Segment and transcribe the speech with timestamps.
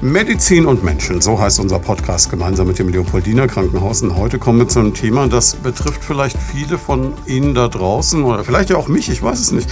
[0.00, 4.00] Medizin und Menschen, so heißt unser Podcast gemeinsam mit dem Leopoldiner Krankenhaus.
[4.02, 8.22] Und heute kommen wir zu einem Thema, das betrifft vielleicht viele von Ihnen da draußen
[8.22, 9.68] oder vielleicht ja auch mich, ich weiß es nicht.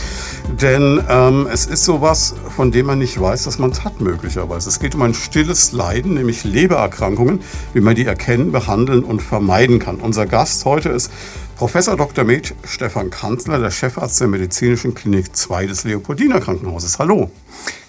[0.60, 4.68] Denn ähm, es ist sowas, von dem man nicht weiß, dass man es hat möglicherweise.
[4.68, 7.38] Es geht um ein stilles Leiden, nämlich Lebererkrankungen,
[7.72, 9.98] wie man die erkennen, behandeln und vermeiden kann.
[9.98, 11.08] Unser Gast heute ist
[11.54, 12.24] Professor Dr.
[12.24, 16.98] Med Stefan Kanzler, der Chefarzt der Medizinischen Klinik 2 des Leopoldiner Krankenhauses.
[16.98, 17.30] Hallo.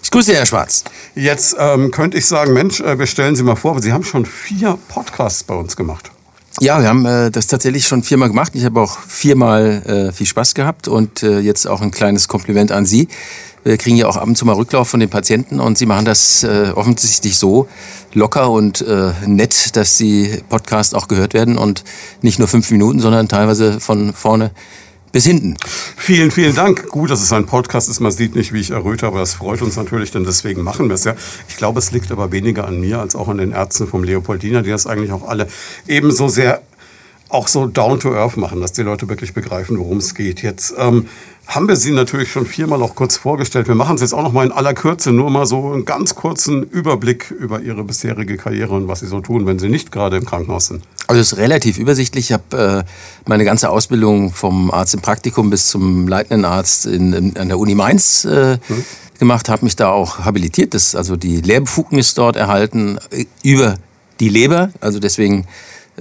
[0.08, 0.84] Ich grüße Herr Schwarz.
[1.14, 4.24] Jetzt ähm, könnte ich sagen, Mensch, äh, wir stellen Sie mal vor, Sie haben schon
[4.24, 6.10] vier Podcasts bei uns gemacht.
[6.60, 8.52] Ja, wir haben äh, das tatsächlich schon viermal gemacht.
[8.54, 12.72] Ich habe auch viermal äh, viel Spaß gehabt und äh, jetzt auch ein kleines Kompliment
[12.72, 13.08] an Sie.
[13.64, 16.06] Wir kriegen ja auch ab und zu mal Rücklauf von den Patienten und Sie machen
[16.06, 17.68] das äh, offensichtlich so
[18.14, 21.84] locker und äh, nett, dass die Podcasts auch gehört werden und
[22.22, 24.52] nicht nur fünf Minuten, sondern teilweise von vorne
[25.12, 25.56] bis hinten.
[25.96, 26.88] Vielen, vielen Dank.
[26.88, 28.00] Gut, dass es ein Podcast ist.
[28.00, 30.94] Man sieht nicht, wie ich erröte, aber das freut uns natürlich, denn deswegen machen wir
[30.94, 31.14] es ja.
[31.48, 34.62] Ich glaube, es liegt aber weniger an mir als auch an den Ärzten vom Leopoldiner,
[34.62, 35.48] die das eigentlich auch alle
[35.86, 36.62] ebenso sehr
[37.28, 40.42] auch so down to earth machen, dass die Leute wirklich begreifen, worum es geht.
[40.42, 41.06] Jetzt ähm,
[41.46, 43.68] haben wir Sie natürlich schon viermal auch kurz vorgestellt.
[43.68, 46.14] Wir machen es jetzt auch noch mal in aller Kürze, nur mal so einen ganz
[46.14, 50.16] kurzen Überblick über Ihre bisherige Karriere und was Sie so tun, wenn Sie nicht gerade
[50.16, 50.82] im Krankenhaus sind.
[51.06, 52.26] Also es ist relativ übersichtlich.
[52.26, 57.14] Ich habe äh, meine ganze Ausbildung vom Arzt im Praktikum bis zum leitenden Arzt in,
[57.14, 58.84] in, an der Uni Mainz äh, hm.
[59.18, 63.76] gemacht, habe mich da auch habilitiert, das, also die Lehrbefugnis dort erhalten äh, über
[64.20, 64.70] die Leber.
[64.80, 65.46] Also deswegen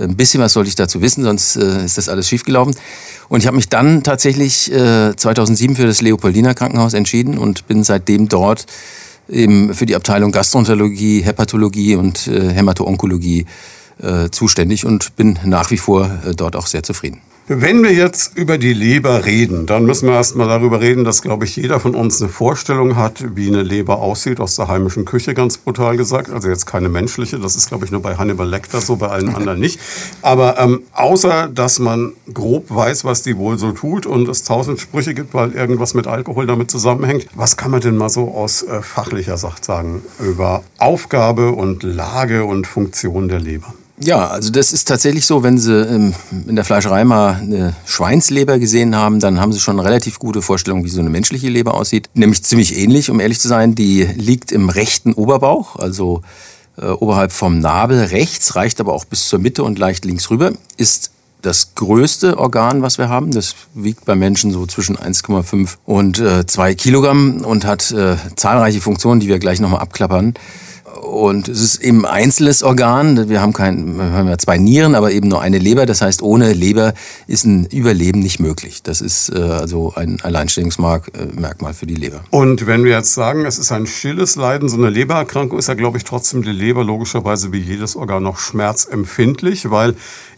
[0.04, 2.76] ein bisschen was sollte ich dazu wissen, sonst äh, ist das alles schiefgelaufen.
[3.30, 7.84] Und ich habe mich dann tatsächlich äh, 2007 für das Leopoldiner Krankenhaus entschieden und bin
[7.84, 8.66] seitdem dort
[9.30, 13.46] eben für die Abteilung Gastroenterologie, Hepatologie und äh, Hämato-Onkologie
[14.02, 17.22] äh, zuständig und bin nach wie vor äh, dort auch sehr zufrieden.
[17.50, 21.46] Wenn wir jetzt über die Leber reden, dann müssen wir erstmal darüber reden, dass, glaube
[21.46, 25.34] ich, jeder von uns eine Vorstellung hat, wie eine Leber aussieht, aus der heimischen Küche,
[25.34, 26.30] ganz brutal gesagt.
[26.30, 29.34] Also jetzt keine menschliche, das ist, glaube ich, nur bei Hannibal Lecter so, bei allen
[29.34, 29.80] anderen nicht.
[30.22, 34.82] Aber ähm, außer, dass man grob weiß, was die wohl so tut und es tausend
[34.82, 38.64] Sprüche gibt, weil irgendwas mit Alkohol damit zusammenhängt, was kann man denn mal so aus
[38.64, 43.74] äh, fachlicher Sicht sagen über Aufgabe und Lage und Funktion der Leber?
[44.00, 46.14] Ja, also das ist tatsächlich so, wenn Sie ähm,
[46.48, 50.44] in der Fleischerei mal eine Schweinsleber gesehen haben, dann haben Sie schon eine relativ gute
[50.44, 52.08] Vorstellung, wie so eine menschliche Leber aussieht.
[52.14, 53.74] Nämlich ziemlich ähnlich, um ehrlich zu sein.
[53.74, 56.22] Die liegt im rechten Oberbauch, also
[56.78, 60.52] äh, oberhalb vom Nabel rechts, reicht aber auch bis zur Mitte und leicht links rüber.
[60.78, 61.10] Ist
[61.42, 63.32] das größte Organ, was wir haben.
[63.32, 68.82] Das wiegt bei Menschen so zwischen 1,5 und äh, 2 Kilogramm und hat äh, zahlreiche
[68.82, 70.36] Funktionen, die wir gleich nochmal abklappern.
[71.02, 73.30] Und es ist eben ein einzelnes Organ.
[73.30, 75.86] Wir haben, kein, wir haben ja zwei Nieren, aber eben nur eine Leber.
[75.86, 76.94] Das heißt, ohne Leber
[77.28, 78.84] ist ein Überleben nicht möglich.
[78.84, 82.24] Das ist äh, also ein Alleinstellungsmerkmal für die Leber.
[82.32, 85.76] Und wenn wir jetzt sagen, es ist ein stilles Leiden, so eine Lebererkrankung, ist ja,
[85.76, 89.96] glaube ich, trotzdem die Leber logischerweise wie jedes Organ noch schmerzempfindlich, weil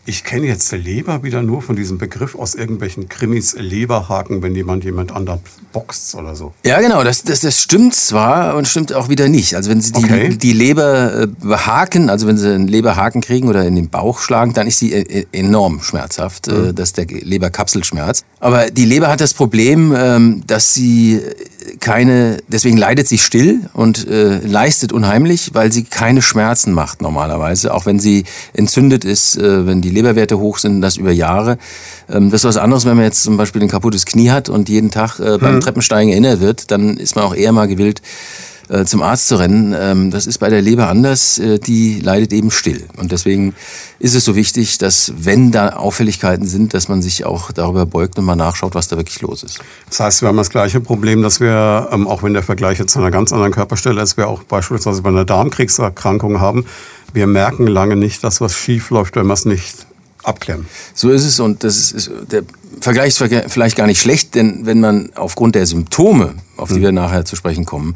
[0.09, 4.83] ich kenne jetzt Leber wieder nur von diesem Begriff aus irgendwelchen Krimis Leberhaken, wenn jemand
[4.83, 5.39] jemand anderen
[5.71, 6.53] boxt oder so.
[6.65, 9.55] Ja, genau, das, das, das stimmt zwar und stimmt auch wieder nicht.
[9.55, 10.29] Also wenn Sie die, okay.
[10.29, 14.53] die Leber äh, haken, also wenn Sie einen Leberhaken kriegen oder in den Bauch schlagen,
[14.53, 16.47] dann ist sie äh, enorm schmerzhaft.
[16.47, 16.75] Äh, mhm.
[16.75, 18.23] Das ist der Leberkapselschmerz.
[18.39, 21.21] Aber die Leber hat das Problem, ähm, dass sie
[21.79, 27.73] keine, deswegen leidet sie still und äh, leistet unheimlich, weil sie keine Schmerzen macht normalerweise,
[27.73, 28.23] auch wenn sie
[28.53, 31.57] entzündet ist, äh, wenn die Leberwerte hoch sind, das über Jahre.
[32.09, 34.69] Ähm, das ist was anderes, wenn man jetzt zum Beispiel ein kaputtes Knie hat und
[34.69, 35.61] jeden Tag äh, beim mhm.
[35.61, 38.01] Treppensteigen erinnert wird, dann ist man auch eher mal gewillt,
[38.69, 39.75] äh, zum Arzt zu rennen.
[39.77, 41.37] Ähm, das ist bei der Leber anders.
[41.39, 42.85] Äh, die leidet eben still.
[42.97, 43.55] Und deswegen
[43.99, 48.17] ist es so wichtig, dass wenn da Auffälligkeiten sind, dass man sich auch darüber beugt
[48.17, 49.59] und mal nachschaut, was da wirklich los ist.
[49.89, 52.93] Das heißt, wir haben das gleiche Problem, dass wir, ähm, auch wenn der Vergleich jetzt
[52.93, 56.65] zu einer ganz anderen Körperstelle ist, wir auch beispielsweise bei einer Darmkriegserkrankung haben.
[57.11, 59.87] Wir merken lange nicht, dass was schief läuft, wenn wir es nicht
[60.23, 60.67] abklären.
[60.93, 62.43] So ist es und das ist, der
[62.81, 66.81] Vergleich ist vielleicht gar nicht schlecht, denn wenn man aufgrund der Symptome, auf die hm.
[66.81, 67.95] wir nachher zu sprechen kommen,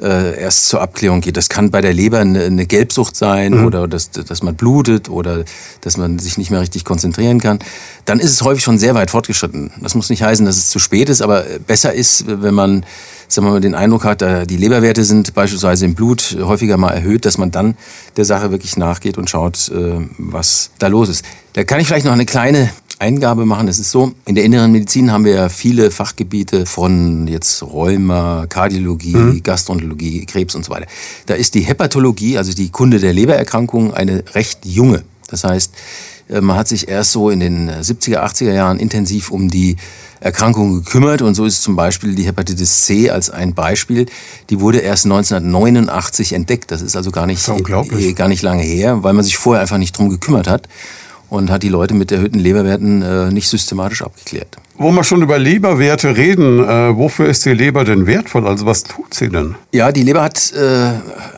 [0.00, 1.36] äh, erst zur Abklärung geht.
[1.36, 3.66] Das kann bei der Leber eine, eine Gelbsucht sein mhm.
[3.66, 5.44] oder dass, dass man blutet oder
[5.80, 7.58] dass man sich nicht mehr richtig konzentrieren kann.
[8.04, 9.70] Dann ist es häufig schon sehr weit fortgeschritten.
[9.80, 12.84] Das muss nicht heißen, dass es zu spät ist, aber besser ist, wenn man
[13.32, 17.24] sagen wir mal, den Eindruck hat, die Leberwerte sind beispielsweise im Blut häufiger mal erhöht,
[17.24, 17.76] dass man dann
[18.16, 21.24] der Sache wirklich nachgeht und schaut, äh, was da los ist.
[21.54, 22.70] Da kann ich vielleicht noch eine kleine
[23.02, 23.68] Eingabe machen.
[23.68, 28.46] Es ist so, in der inneren Medizin haben wir ja viele Fachgebiete von jetzt Rheuma,
[28.48, 29.42] Kardiologie, mhm.
[29.42, 30.86] Gastroenterologie, Krebs und so weiter.
[31.26, 35.02] Da ist die Hepatologie, also die Kunde der Lebererkrankungen, eine recht junge.
[35.28, 35.72] Das heißt,
[36.32, 39.76] Äh, man hat sich erst so in den 70er, 80er Jahren intensiv um die
[40.20, 44.06] Erkrankung gekümmert und so ist zum Beispiel die Hepatitis C als ein Beispiel.
[44.50, 46.70] Die wurde erst 1989 entdeckt.
[46.70, 49.78] Das ist also gar nicht, äh, gar nicht lange her, weil man sich vorher einfach
[49.78, 50.68] nicht drum gekümmert hat
[51.32, 54.58] und hat die Leute mit erhöhten Leberwerten äh, nicht systematisch abgeklärt.
[54.76, 58.46] Wo wir schon über Leberwerte reden, äh, wofür ist die Leber denn wertvoll?
[58.46, 59.54] Also was tut sie denn?
[59.72, 60.90] Ja, die Leber hat äh,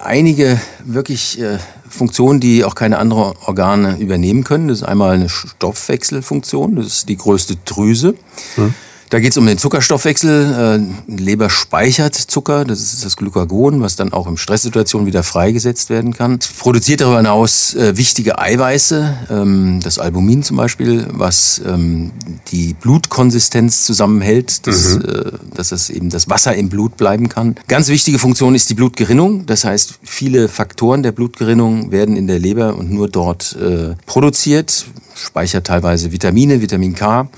[0.03, 1.59] einige wirklich äh,
[1.89, 4.67] Funktionen, die auch keine anderen Organe übernehmen können.
[4.67, 8.17] Das ist einmal eine Stoffwechselfunktion, das ist die größte Drüse.
[8.57, 8.75] Hm.
[9.11, 10.89] Da geht es um den Zuckerstoffwechsel.
[11.09, 15.91] Äh, Leber speichert Zucker, das ist das Glykagon, was dann auch in Stresssituationen wieder freigesetzt
[15.91, 16.39] werden kann.
[16.41, 22.13] Es produziert darüber hinaus äh, wichtige Eiweiße, ähm, das Albumin zum Beispiel, was ähm,
[22.49, 25.03] die Blutkonsistenz zusammenhält, dass, mhm.
[25.03, 27.57] äh, dass es eben das Wasser im Blut bleiben kann.
[27.69, 29.47] Ganz wichtige Funktion ist die Blutgerinnung.
[29.47, 34.87] Das heißt, viele Faktoren der Blutgerinnung werden in der Leber und nur dort äh, produziert.
[35.15, 37.29] Speichert teilweise Vitamine, Vitamin K.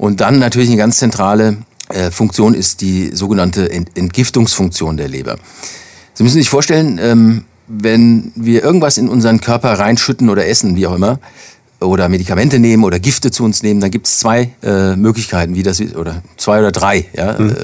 [0.00, 1.58] Und dann natürlich eine ganz zentrale
[1.90, 5.36] äh, Funktion ist die sogenannte Ent Entgiftungsfunktion der Leber.
[6.14, 10.86] Sie müssen sich vorstellen, ähm, wenn wir irgendwas in unseren Körper reinschütten oder essen, wie
[10.86, 11.20] auch immer,
[11.80, 15.62] oder Medikamente nehmen oder Gifte zu uns nehmen, dann gibt es zwei äh, Möglichkeiten, wie
[15.62, 17.50] das oder zwei oder drei, ja, mhm.
[17.50, 17.54] äh,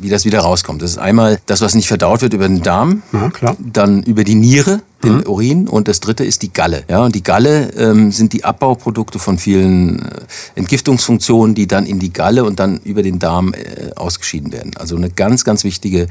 [0.00, 0.82] wie das wieder rauskommt.
[0.82, 4.34] Das ist einmal das, was nicht verdaut wird über den Darm, ja, dann über die
[4.34, 5.22] Niere, den mhm.
[5.26, 6.84] Urin und das dritte ist die Galle.
[6.88, 10.20] Ja, und die Galle ähm, sind die Abbauprodukte von vielen äh,
[10.54, 14.72] Entgiftungsfunktionen, die dann in die Galle und dann über den Darm äh, ausgeschieden werden.
[14.76, 16.08] Also eine ganz, ganz wichtige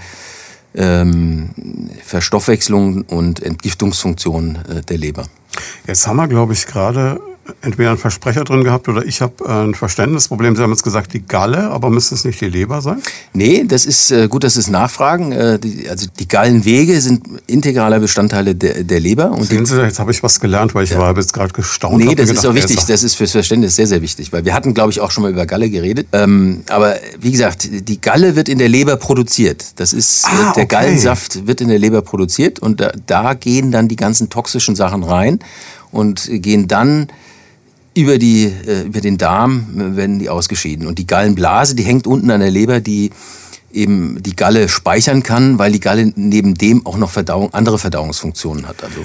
[0.76, 1.50] ähm,
[2.04, 5.26] Verstoffwechslung und Entgiftungsfunktion äh, der Leber.
[5.88, 7.20] Jetzt haben wir, glaube ich, gerade
[7.62, 10.56] entweder einen Versprecher drin gehabt oder ich habe äh, ein Verständnisproblem.
[10.56, 13.02] Sie haben jetzt gesagt, die Galle, aber müsste es nicht die Leber sein?
[13.34, 15.32] Nee, das ist äh, gut, dass Sie es nachfragen.
[15.32, 19.32] Äh, die, also die Gallenwege sind integraler Bestandteile der, der Leber.
[19.32, 21.00] Und Sehen Sie, jetzt habe ich was gelernt, weil ich ja.
[21.00, 21.98] war jetzt gerade gestaunt.
[21.98, 22.86] Nee, das gedacht, ist auch wichtig.
[22.86, 24.32] Das ist fürs Verständnis sehr, sehr wichtig.
[24.32, 26.08] Weil wir hatten, glaube ich, auch schon mal über Galle geredet.
[26.12, 29.80] Ähm, aber wie gesagt, die Galle wird in der Leber produziert.
[29.80, 30.76] Das ist, ah, der okay.
[30.76, 35.04] Gallensaft wird in der Leber produziert und da, da gehen dann die ganzen toxischen Sachen
[35.04, 35.40] rein
[35.92, 37.08] und gehen dann
[38.00, 40.88] über, die, äh, über den Darm werden die ausgeschieden.
[40.88, 43.12] Und die Gallenblase, die hängt unten an der Leber, die
[43.72, 48.68] eben die Galle speichern kann, weil die Galle neben dem auch noch Verdauung, andere Verdauungsfunktionen
[48.68, 48.84] hat.
[48.84, 49.02] Also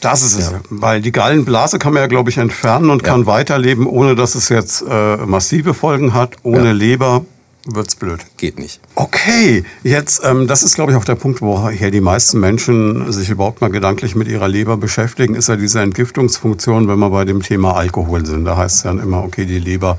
[0.00, 0.60] das ist es, ja.
[0.68, 3.08] weil die Gallenblase kann man ja, glaube ich, entfernen und ja.
[3.08, 6.36] kann weiterleben, ohne dass es jetzt äh, massive Folgen hat.
[6.42, 6.72] Ohne ja.
[6.72, 7.24] Leber
[7.66, 8.20] wird's blöd.
[8.36, 8.80] Geht nicht.
[8.94, 13.30] Okay, jetzt, ähm, das ist, glaube ich, auch der Punkt, woher die meisten Menschen sich
[13.30, 17.42] überhaupt mal gedanklich mit ihrer Leber beschäftigen, ist ja diese Entgiftungsfunktion, wenn wir bei dem
[17.42, 18.44] Thema Alkohol sind.
[18.44, 19.98] Da heißt es dann immer, okay, die Leber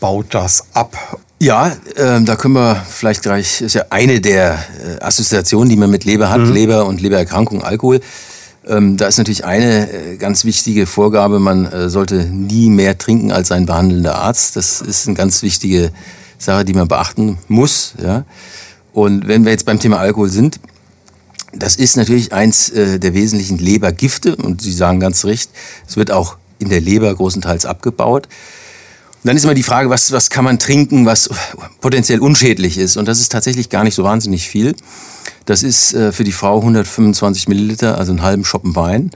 [0.00, 1.18] baut das ab.
[1.40, 5.90] Ja, äh, da können wir vielleicht gleich, ist ja eine der äh, Assoziationen, die man
[5.90, 6.52] mit Leber hat, mhm.
[6.52, 8.00] Leber und Lebererkrankung, Alkohol.
[8.66, 13.30] Ähm, da ist natürlich eine äh, ganz wichtige Vorgabe, man äh, sollte nie mehr trinken
[13.30, 14.56] als ein behandelnder Arzt.
[14.56, 15.90] Das ist eine ganz wichtige
[16.38, 17.94] Sache, die man beachten muss.
[18.02, 18.24] Ja?
[18.92, 20.60] Und wenn wir jetzt beim Thema Alkohol sind,
[21.52, 25.50] das ist natürlich eins äh, der wesentlichen Lebergifte und Sie sagen ganz recht,
[25.86, 28.26] es wird auch in der Leber großenteils abgebaut.
[28.26, 31.30] Und dann ist immer die Frage, was, was kann man trinken, was
[31.80, 32.96] potenziell unschädlich ist.
[32.96, 34.74] Und das ist tatsächlich gar nicht so wahnsinnig viel.
[35.44, 39.10] Das ist äh, für die Frau 125 Milliliter, also einen halben Schoppen Wein.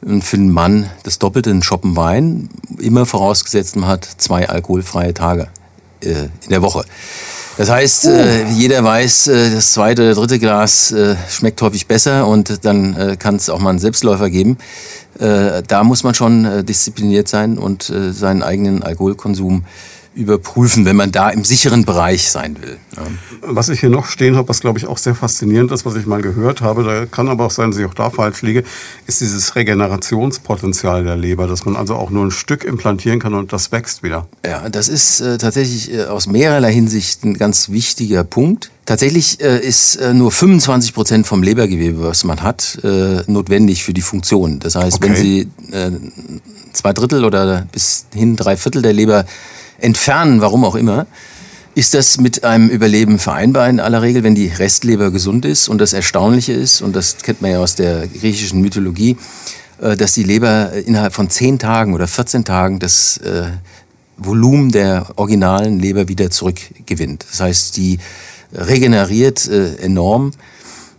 [0.00, 2.48] Und für den Mann das Doppelte, einen Schoppen Wein.
[2.78, 5.48] Immer vorausgesetzt, man hat zwei alkoholfreie Tage
[6.02, 6.84] in der Woche.
[7.58, 8.10] Das heißt, uh.
[8.54, 10.94] jeder weiß, äh, das zweite oder dritte Glas
[11.28, 14.58] schmeckt häufig besser und dann kann es auch mal einen Selbstläufer geben.
[15.18, 19.64] Da muss man schon diszipliniert sein und seinen eigenen Alkoholkonsum
[20.14, 22.76] überprüfen, wenn man da im sicheren Bereich sein will.
[22.96, 23.02] Ja.
[23.42, 26.06] Was ich hier noch stehen habe, was glaube ich auch sehr faszinierend ist, was ich
[26.06, 28.62] mal gehört habe, da kann aber auch sein, dass ich auch da falsch liege,
[29.06, 33.52] ist dieses Regenerationspotenzial der Leber, dass man also auch nur ein Stück implantieren kann und
[33.52, 34.26] das wächst wieder.
[34.44, 38.70] Ja, das ist äh, tatsächlich äh, aus mehrerlei Hinsicht ein ganz wichtiger Punkt.
[38.84, 43.94] Tatsächlich äh, ist äh, nur 25 Prozent vom Lebergewebe, was man hat, äh, notwendig für
[43.94, 44.58] die Funktion.
[44.58, 45.08] Das heißt, okay.
[45.08, 45.40] wenn Sie
[45.70, 45.90] äh,
[46.72, 49.24] zwei Drittel oder bis hin drei Viertel der Leber
[49.82, 51.06] entfernen, warum auch immer,
[51.74, 55.68] ist das mit einem Überleben vereinbar in aller Regel, wenn die Restleber gesund ist.
[55.68, 59.16] Und das Erstaunliche ist, und das kennt man ja aus der griechischen Mythologie,
[59.80, 63.44] äh, dass die Leber innerhalb von 10 Tagen oder 14 Tagen das äh,
[64.18, 67.24] Volumen der originalen Leber wieder zurückgewinnt.
[67.30, 67.98] Das heißt, die
[68.52, 70.32] regeneriert äh, enorm,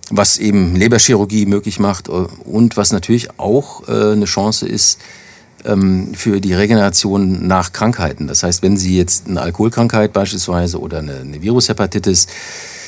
[0.10, 5.00] was eben Leberchirurgie möglich macht und was natürlich auch eine Chance ist,
[6.14, 8.28] für die Regeneration nach Krankheiten.
[8.28, 12.28] Das heißt, wenn Sie jetzt eine Alkoholkrankheit beispielsweise oder eine, eine Virushepatitis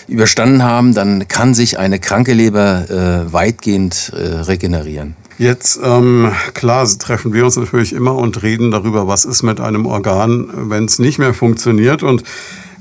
[0.08, 5.15] überstanden haben, dann kann sich eine kranke Leber äh, weitgehend äh, regenerieren.
[5.38, 9.86] Jetzt, ähm, klar, treffen wir uns natürlich immer und reden darüber, was ist mit einem
[9.86, 12.03] Organ, wenn es nicht mehr funktioniert.
[12.03, 12.24] Und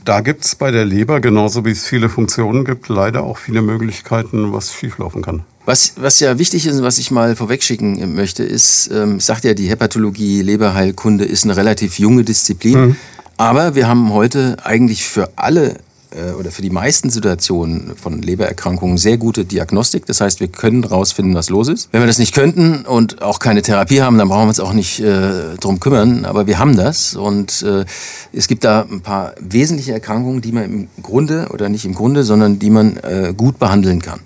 [0.04, 3.62] da gibt es bei der Leber, genauso wie es viele Funktionen gibt, leider auch viele
[3.62, 5.44] Möglichkeiten, was schieflaufen kann.
[5.64, 9.49] Was, was ja wichtig ist und was ich mal vorwegschicken möchte, ist, ähm, ich sagte
[9.49, 12.80] ja, die Hepatologie, Leberheilkunde ist eine relativ junge Disziplin.
[12.80, 12.96] Mhm.
[13.38, 15.78] Aber wir haben heute eigentlich für alle
[16.14, 20.06] äh, oder für die meisten Situationen von Lebererkrankungen sehr gute Diagnostik.
[20.06, 21.88] Das heißt, wir können rausfinden, was los ist.
[21.92, 24.73] Wenn wir das nicht könnten und auch keine Therapie haben, dann brauchen wir uns auch
[24.73, 26.25] nicht äh, drum kümmern.
[26.25, 27.85] Aber wir haben das und äh,
[28.33, 32.25] es gibt da ein paar wesentliche Erkrankungen, die man im Grunde oder nicht im Grunde,
[32.25, 34.21] sondern die man äh, gut behandeln kann.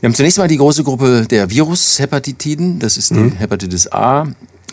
[0.00, 2.80] Wir haben zunächst mal die große Gruppe der Virushepatitiden.
[2.80, 3.32] Das ist die mhm.
[3.32, 4.26] Hepatitis A,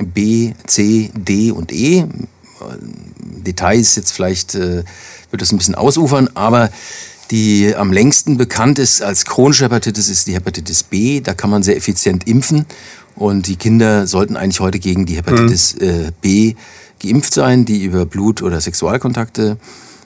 [0.03, 2.05] B, C, D und E.
[3.45, 4.83] Details jetzt vielleicht äh,
[5.31, 6.69] wird das ein bisschen ausufern, aber
[7.31, 11.21] die am längsten bekannt ist als chronische Hepatitis ist die Hepatitis B.
[11.21, 12.65] Da kann man sehr effizient impfen
[13.15, 15.87] und die Kinder sollten eigentlich heute gegen die Hepatitis mhm.
[15.87, 16.55] äh, B
[16.99, 19.57] geimpft sein, die über Blut- oder Sexualkontakte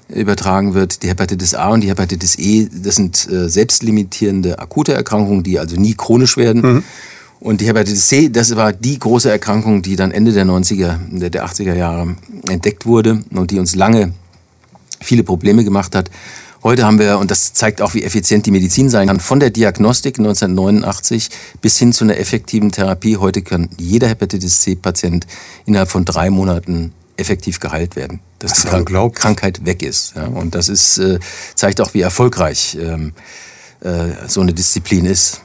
[0.09, 1.03] übertragen wird.
[1.03, 5.75] Die Hepatitis A und die Hepatitis E, das sind äh, selbstlimitierende akute Erkrankungen, die also
[5.75, 6.61] nie chronisch werden.
[6.61, 6.83] Mhm.
[7.43, 11.45] Und die Hepatitis C, das war die große Erkrankung, die dann Ende der 90er, der
[11.45, 12.15] 80er Jahre
[12.47, 14.13] entdeckt wurde und die uns lange
[15.01, 16.09] viele Probleme gemacht hat.
[16.63, 19.49] Heute haben wir, und das zeigt auch, wie effizient die Medizin sein kann, von der
[19.49, 23.17] Diagnostik 1989 bis hin zu einer effektiven Therapie.
[23.17, 25.27] Heute kann jeder Hepatitis C-Patient
[25.65, 30.13] innerhalb von drei Monaten effektiv geheilt werden, dass das die Krank Krankheit weg ist.
[30.15, 31.19] Ja, und das ist, äh,
[31.55, 33.11] zeigt auch, wie erfolgreich ähm,
[33.81, 35.41] äh, so eine Disziplin ist.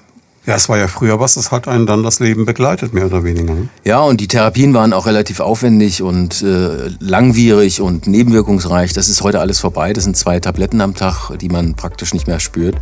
[0.46, 3.22] Ja, es war ja früher was, das hat einen dann das Leben begleitet, mehr oder
[3.22, 3.54] weniger.
[3.54, 3.68] Ne?
[3.84, 8.94] Ja, und die Therapien waren auch relativ aufwendig und äh, langwierig und nebenwirkungsreich.
[8.94, 9.92] Das ist heute alles vorbei.
[9.92, 12.76] Das sind zwei Tabletten am Tag, die man praktisch nicht mehr spürt.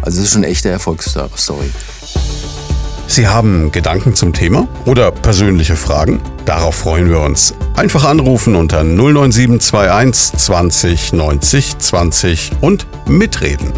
[0.00, 1.70] Also es ist schon eine echte Erfolgsstory.
[3.08, 6.20] Sie haben Gedanken zum Thema oder persönliche Fragen?
[6.44, 7.54] Darauf freuen wir uns.
[7.74, 13.72] Einfach anrufen unter 09721 20 90 20 und mitreden.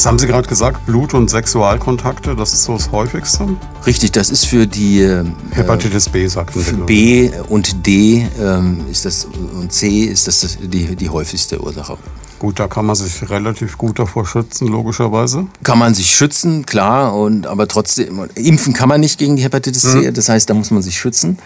[0.00, 3.46] Jetzt haben Sie gerade gesagt, Blut- und Sexualkontakte, das ist so das häufigste?
[3.84, 6.72] Richtig, das ist für die äh, Hepatitis B, sagten Sie.
[6.72, 11.98] B und D ähm, ist das, und C ist das die, die häufigste Ursache.
[12.38, 15.46] Gut, da kann man sich relativ gut davor schützen, logischerweise.
[15.64, 19.82] Kann man sich schützen, klar, und aber trotzdem, impfen kann man nicht gegen die Hepatitis
[19.82, 20.14] C, mhm.
[20.14, 21.38] das heißt, da muss man sich schützen.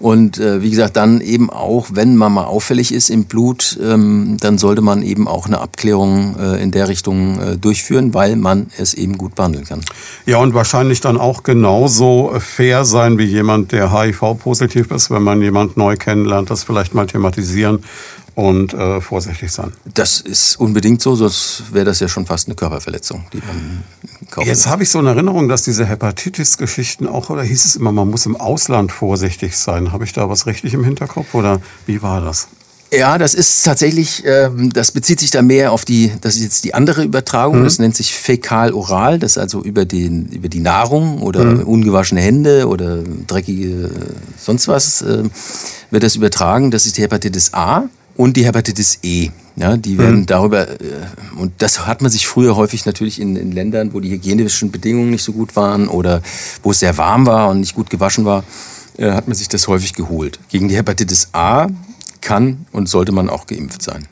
[0.00, 4.38] Und äh, wie gesagt, dann eben auch, wenn man mal auffällig ist im Blut, ähm,
[4.40, 8.70] dann sollte man eben auch eine Abklärung äh, in der Richtung äh, durchführen, weil man
[8.78, 9.82] es eben gut behandeln kann.
[10.24, 15.42] Ja, und wahrscheinlich dann auch genauso fair sein wie jemand, der HIV-positiv ist, wenn man
[15.42, 17.80] jemand neu kennenlernt, das vielleicht mal thematisieren
[18.34, 19.72] und äh, vorsichtig sein.
[19.94, 23.84] Das ist unbedingt so, sonst wäre das ja schon fast eine Körperverletzung, die man
[24.30, 24.46] kauft.
[24.46, 28.10] Jetzt habe ich so eine Erinnerung, dass diese Hepatitis-Geschichten auch, oder hieß es immer, man
[28.10, 29.92] muss im Ausland vorsichtig sein.
[29.92, 32.48] Habe ich da was richtig im Hinterkopf oder wie war das?
[32.92, 36.64] Ja, das ist tatsächlich, ähm, das bezieht sich da mehr auf die, das ist jetzt
[36.64, 37.64] die andere Übertragung, mhm.
[37.64, 41.62] das nennt sich fäkal-oral, das ist also über, den, über die Nahrung oder mhm.
[41.62, 43.90] ungewaschene Hände oder dreckige
[44.36, 45.22] sonst was äh,
[45.90, 46.72] wird das übertragen.
[46.72, 47.84] Das ist die Hepatitis A
[48.20, 49.30] und die Hepatitis E.
[49.56, 50.26] Ja, die werden mhm.
[50.26, 50.76] darüber, äh,
[51.38, 55.10] und das hat man sich früher häufig natürlich in, in, Ländern, wo die hygienischen Bedingungen
[55.10, 56.20] nicht so gut waren oder
[56.62, 58.44] wo es sehr warm war und nicht gut gewaschen war,
[58.98, 60.38] äh, hat man sich das häufig geholt.
[60.50, 61.68] Gegen die Hepatitis A
[62.20, 64.06] kann und sollte man auch geimpft sein.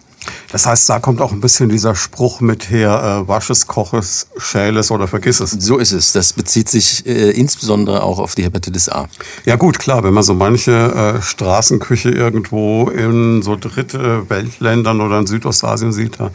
[0.51, 3.93] Das heißt, da kommt auch ein bisschen dieser Spruch mit her, äh, wasch es, koch
[3.93, 5.51] es, schäl es oder vergiss es.
[5.51, 6.13] So ist es.
[6.13, 9.09] Das bezieht sich äh, insbesondere auch auf die Hepatitis A.
[9.45, 15.19] Ja gut, klar, wenn man so manche äh, Straßenküche irgendwo in so dritte Weltländern oder
[15.19, 16.31] in Südostasien sieht, da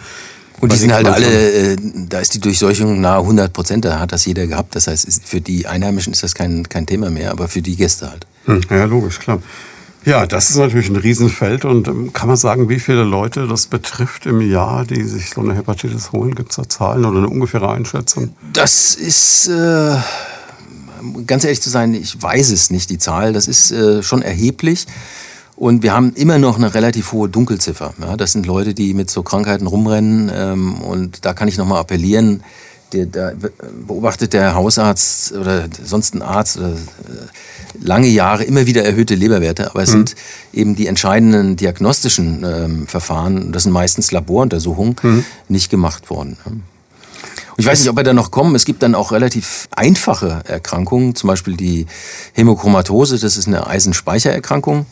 [0.64, 1.26] und die sind halt alle,
[1.74, 1.76] äh,
[2.08, 4.76] da ist die Durchseuchung nahe 100 Prozent, da hat das jeder gehabt.
[4.78, 8.10] Das heißt, für die Einheimischen ist das kein, kein Thema mehr, aber für die Gäste
[8.10, 8.26] halt.
[8.46, 9.40] Hm, ja, logisch, klar.
[10.06, 13.68] Ja, das ist natürlich ein Riesenfeld und ähm, kann man sagen, wie viele Leute das
[13.68, 16.36] betrifft im Jahr, die sich so eine Hepatitis holen?
[16.36, 18.36] Gibt es da Zahlen oder eine ungefähre Einschätzung?
[18.52, 19.96] Das ist, äh,
[21.26, 23.32] ganz ehrlich zu sein, ich weiß es nicht, die Zahl.
[23.32, 24.88] Das ist äh, schon erheblich.
[25.56, 27.94] Und wir haben immer noch eine relativ hohe Dunkelziffer.
[28.02, 30.32] Ja, das sind Leute, die mit so Krankheiten rumrennen.
[30.34, 32.44] Ähm, und da kann ich nochmal appellieren,
[32.94, 33.32] der, da
[33.88, 36.76] beobachtet der Hausarzt oder sonst ein Arzt oder, äh,
[37.82, 39.94] lange Jahre immer wieder erhöhte Leberwerte, aber es mhm.
[39.94, 40.16] sind
[40.54, 45.26] eben die entscheidenden diagnostischen ähm, Verfahren, das sind meistens Laboruntersuchungen, mhm.
[45.48, 46.38] nicht gemacht worden.
[46.46, 46.64] Und
[47.58, 48.56] ich weiß nicht, ob wir da noch kommen.
[48.56, 51.86] Es gibt dann auch relativ einfache Erkrankungen, zum Beispiel die
[52.34, 54.88] Hämochromatose, das ist eine Eisenspeichererkrankung.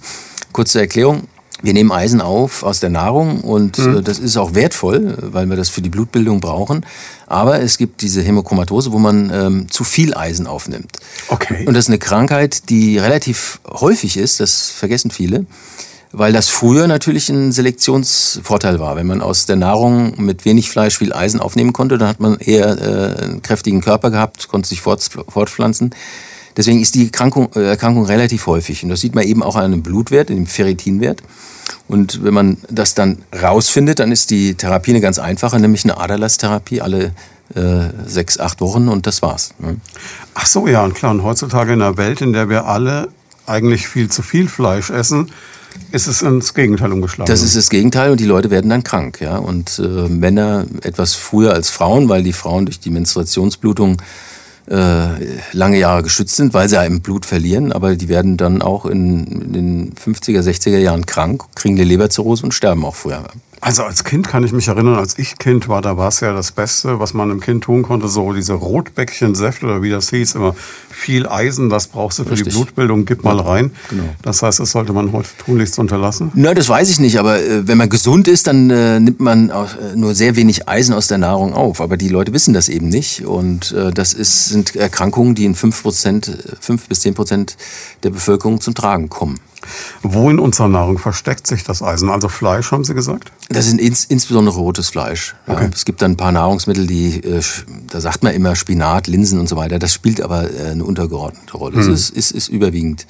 [0.51, 1.23] Kurze Erklärung.
[1.61, 3.97] Wir nehmen Eisen auf aus der Nahrung und mhm.
[3.97, 6.85] äh, das ist auch wertvoll, weil wir das für die Blutbildung brauchen.
[7.27, 10.97] Aber es gibt diese Hämochromatose, wo man ähm, zu viel Eisen aufnimmt.
[11.29, 11.65] Okay.
[11.65, 15.45] Und das ist eine Krankheit, die relativ häufig ist, das vergessen viele,
[16.11, 18.95] weil das früher natürlich ein Selektionsvorteil war.
[18.95, 22.37] Wenn man aus der Nahrung mit wenig Fleisch viel Eisen aufnehmen konnte, dann hat man
[22.37, 25.91] eher äh, einen kräftigen Körper gehabt, konnte sich fort, fortpflanzen.
[26.57, 28.83] Deswegen ist die Erkrankung, äh, Erkrankung relativ häufig.
[28.83, 31.21] Und das sieht man eben auch an einem Blutwert, dem Ferritinwert.
[31.87, 35.97] Und wenn man das dann rausfindet, dann ist die Therapie eine ganz einfache, nämlich eine
[35.97, 37.13] Aderlasstherapie alle
[37.55, 39.53] äh, sechs, acht Wochen und das war's.
[39.59, 39.77] Ne?
[40.33, 41.11] Ach so, ja, und klar.
[41.11, 43.09] Und heutzutage in einer Welt, in der wir alle
[43.45, 45.31] eigentlich viel zu viel Fleisch essen,
[45.91, 47.29] ist es ins Gegenteil umgeschlagen.
[47.29, 49.19] Das ist das Gegenteil und die Leute werden dann krank.
[49.21, 49.37] Ja?
[49.37, 54.01] Und äh, Männer etwas früher als Frauen, weil die Frauen durch die Menstruationsblutung
[54.67, 58.85] lange Jahre geschützt sind, weil sie ja im Blut verlieren, aber die werden dann auch
[58.85, 63.23] in, in den 50er, 60er Jahren krank, kriegen eine Leberzirrhose und sterben auch früher.
[63.63, 66.33] Also als Kind kann ich mich erinnern, als ich Kind war, da war es ja
[66.33, 70.33] das Beste, was man einem Kind tun konnte, so diese Rotbäckchen-Säfte oder wie das hieß,
[70.33, 70.55] immer
[70.89, 72.47] viel Eisen, das brauchst du für Richtig.
[72.47, 73.69] die Blutbildung, gib mal rein.
[73.91, 74.03] Genau.
[74.23, 76.31] Das heißt, das sollte man heute tunlichst unterlassen?
[76.33, 79.51] Na, das weiß ich nicht, aber äh, wenn man gesund ist, dann äh, nimmt man
[79.51, 81.81] auch, äh, nur sehr wenig Eisen aus der Nahrung auf.
[81.81, 85.55] Aber die Leute wissen das eben nicht und äh, das ist, sind Erkrankungen, die in
[85.55, 87.53] 5%, 5 bis 10%
[88.01, 89.39] der Bevölkerung zum Tragen kommen.
[90.01, 92.09] Wo in unserer Nahrung versteckt sich das Eisen?
[92.09, 93.31] Also Fleisch, haben Sie gesagt?
[93.49, 95.35] Das ist ins, insbesondere rotes Fleisch.
[95.47, 95.63] Okay.
[95.63, 95.69] Ja.
[95.73, 97.41] Es gibt dann ein paar Nahrungsmittel, die, äh,
[97.87, 99.79] da sagt man immer Spinat, Linsen und so weiter.
[99.79, 101.79] Das spielt aber äh, eine untergeordnete Rolle.
[101.79, 103.07] Es ist, ist, ist überwiegend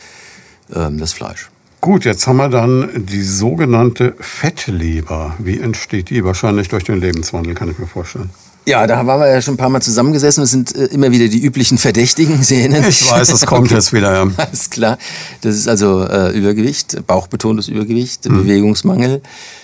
[0.74, 1.50] ähm, das Fleisch.
[1.82, 5.36] Gut, jetzt haben wir dann die sogenannte Fettleber.
[5.40, 6.24] Wie entsteht die?
[6.24, 8.30] Wahrscheinlich durch den Lebenswandel, kann ich mir vorstellen.
[8.66, 10.44] Ja, da waren wir ja schon ein paar Mal zusammengesessen.
[10.44, 12.44] Es sind äh, immer wieder die üblichen Verdächtigen.
[12.44, 13.02] Sie erinnern sich.
[13.02, 13.76] Ich weiß, es kommt okay.
[13.76, 14.14] jetzt wieder.
[14.14, 14.32] Ja.
[14.38, 14.98] Alles klar.
[15.42, 18.44] Das ist also äh, Übergewicht, bauchbetontes Übergewicht, mhm.
[18.44, 19.22] Bewegungsmangel,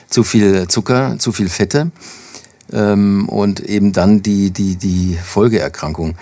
[0.10, 1.92] zu viel Zucker, zu viel Fette
[2.74, 6.16] ähm, und eben dann die, die, die Folgeerkrankung.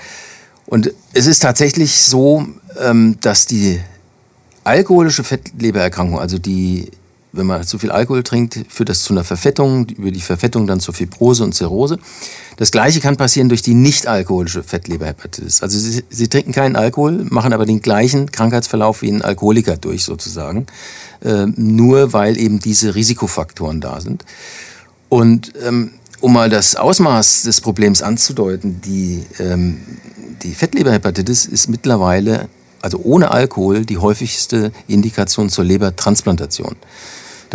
[0.66, 2.46] Und es ist tatsächlich so,
[2.82, 3.80] ähm, dass die
[4.64, 6.90] alkoholische Fettlebererkrankung, also die
[7.36, 10.80] wenn man zu viel Alkohol trinkt, führt das zu einer Verfettung, über die Verfettung dann
[10.80, 12.00] zur Fibrose und Zirrhose.
[12.58, 15.62] Das gleiche kann passieren durch die nicht-alkoholische Fettleberhepatitis.
[15.62, 20.04] Also sie, sie, trinken keinen Alkohol, machen aber den gleichen Krankheitsverlauf wie ein Alkoholiker durch
[20.04, 20.66] sozusagen,
[21.24, 24.26] äh, nur weil eben diese Risikofaktoren da sind.
[25.10, 29.80] Und ähm, um mal das Ausmaß des Problems anzudeuten, die, ähm,
[30.44, 32.48] die Fettleberhepatitis ist mittlerweile
[32.86, 36.76] also ohne Alkohol, die häufigste Indikation zur Lebertransplantation.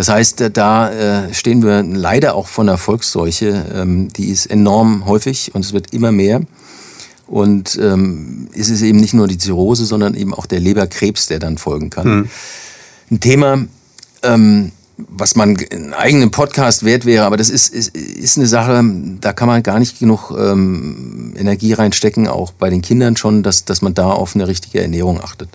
[0.01, 0.91] Das heißt, äh, da
[1.27, 3.67] äh, stehen wir leider auch vor einer Volksseuche.
[3.75, 6.41] Ähm, die ist enorm häufig und es wird immer mehr.
[7.27, 11.39] Und ähm, es ist eben nicht nur die Zirrhose, sondern eben auch der Leberkrebs, der
[11.39, 12.05] dann folgen kann.
[12.07, 12.29] Hm.
[13.11, 13.67] Ein Thema,
[14.23, 18.83] ähm, was man einen eigenen Podcast wert wäre, aber das ist, ist, ist eine Sache,
[19.21, 23.67] da kann man gar nicht genug ähm, Energie reinstecken, auch bei den Kindern schon, dass,
[23.67, 25.51] dass man da auf eine richtige Ernährung achtet.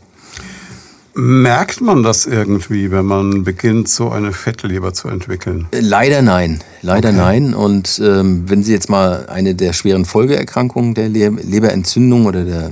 [1.18, 5.66] Merkt man das irgendwie, wenn man beginnt, so eine Fettleber zu entwickeln?
[5.72, 6.60] Leider nein.
[6.82, 7.18] Leider okay.
[7.18, 7.54] nein.
[7.54, 12.72] Und ähm, wenn Sie jetzt mal eine der schweren Folgeerkrankungen der Le Leberentzündung oder der,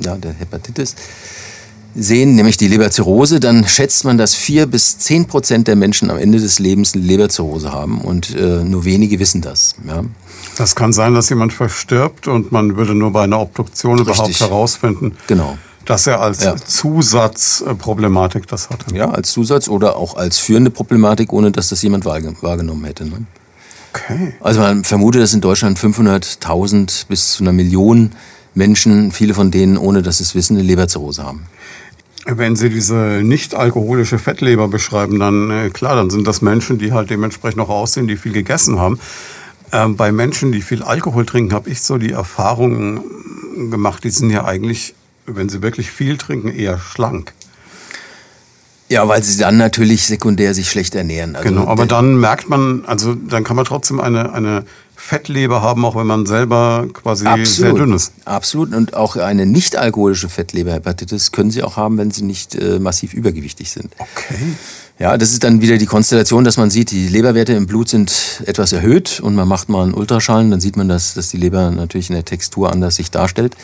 [0.00, 0.96] ja, der Hepatitis
[1.94, 6.16] sehen, nämlich die Leberzirrhose, dann schätzt man, dass vier bis zehn Prozent der Menschen am
[6.16, 9.74] Ende des Lebens eine Leberzirrhose haben und äh, nur wenige wissen das.
[9.86, 10.02] Ja.
[10.56, 14.14] Das kann sein, dass jemand verstirbt und man würde nur bei einer Obduktion Richtig.
[14.14, 15.12] überhaupt herausfinden.
[15.26, 16.56] Genau dass er als ja.
[16.56, 18.94] Zusatzproblematik das hatte.
[18.94, 23.04] Ja, als Zusatz oder auch als führende Problematik, ohne dass das jemand wahrgenommen hätte.
[23.04, 23.26] Ne?
[23.92, 24.34] Okay.
[24.40, 28.12] Also man vermutet, dass in Deutschland 500.000 bis zu einer Million
[28.54, 31.46] Menschen, viele von denen, ohne dass sie es wissen, eine Leberzirrhose haben.
[32.24, 36.92] Wenn Sie diese nicht alkoholische Fettleber beschreiben, dann äh, klar, dann sind das Menschen, die
[36.92, 39.00] halt dementsprechend noch aussehen, die viel gegessen haben.
[39.72, 43.02] Ähm, bei Menschen, die viel Alkohol trinken, habe ich so die Erfahrung
[43.70, 44.94] gemacht, die sind ja eigentlich
[45.36, 47.32] wenn sie wirklich viel trinken, eher schlank.
[48.88, 51.34] Ja, weil sie dann natürlich sekundär sich schlecht ernähren.
[51.34, 54.64] Also genau, aber dann merkt man, also dann kann man trotzdem eine, eine
[54.94, 57.48] Fettleber haben, auch wenn man selber quasi Absolut.
[57.48, 58.12] sehr dünn ist.
[58.26, 58.74] Absolut.
[58.74, 63.14] Und auch eine nicht alkoholische Fettleberhepatitis können Sie auch haben, wenn Sie nicht äh, massiv
[63.14, 63.92] übergewichtig sind.
[63.98, 64.36] Okay.
[64.98, 68.42] Ja, das ist dann wieder die Konstellation, dass man sieht, die Leberwerte im Blut sind
[68.46, 71.70] etwas erhöht und man macht mal einen Ultraschall, dann sieht man, dass, dass die Leber
[71.70, 73.56] natürlich in der Textur anders sich darstellt.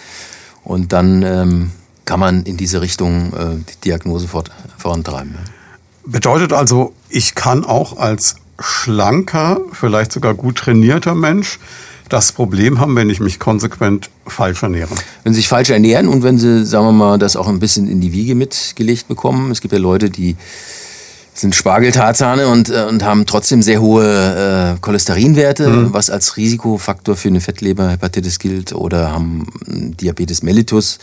[0.65, 1.71] Und dann ähm,
[2.05, 5.37] kann man in diese Richtung äh, die Diagnose fort, vorantreiben.
[6.07, 11.59] Bedeutet also, ich kann auch als schlanker, vielleicht sogar gut trainierter Mensch
[12.09, 14.95] das Problem haben, wenn ich mich konsequent falsch ernähre.
[15.25, 17.89] Wenn Sie sich falsch ernähren und wenn Sie, sagen wir mal, das auch ein bisschen
[17.89, 19.51] in die Wiege mitgelegt bekommen.
[19.51, 20.37] Es gibt ja Leute, die
[21.39, 25.93] sind Spargeltarzane und, äh, und haben trotzdem sehr hohe äh, Cholesterinwerte, mhm.
[25.93, 30.99] was als Risikofaktor für eine Fettleberhepatitis gilt, oder haben Diabetes mellitus,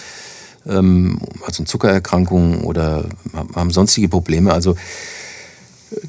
[0.67, 3.06] ähm, also eine Zuckererkrankung, oder
[3.56, 4.54] haben sonstige Probleme.
[4.54, 4.76] Also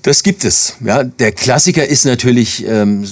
[0.03, 0.75] das gibt es.
[0.85, 3.05] Ja, der Klassiker ist natürlich, ähm,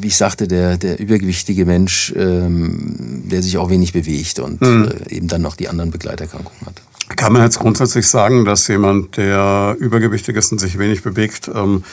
[0.00, 4.90] wie ich sagte, der, der übergewichtige Mensch, ähm, der sich auch wenig bewegt und mhm.
[5.08, 6.80] äh, eben dann noch die anderen Begleiterkrankungen hat.
[7.08, 11.84] Kann man jetzt grundsätzlich sagen, dass jemand, der übergewichtig ist und sich wenig bewegt, ähm,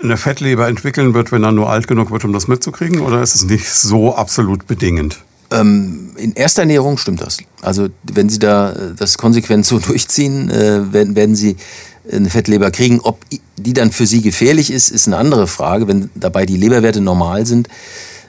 [0.00, 3.00] eine Fettleber entwickeln wird, wenn er nur alt genug wird, um das mitzukriegen?
[3.00, 5.18] Oder ist es nicht so absolut bedingend?
[5.50, 7.38] Ähm, in erster Ernährung stimmt das.
[7.62, 11.56] Also wenn Sie da äh, das konsequent so durchziehen, äh, werden, werden Sie
[12.10, 13.00] eine Fettleber kriegen.
[13.00, 13.24] Ob
[13.56, 15.88] die dann für Sie gefährlich ist, ist eine andere Frage.
[15.88, 17.68] Wenn dabei die Leberwerte normal sind,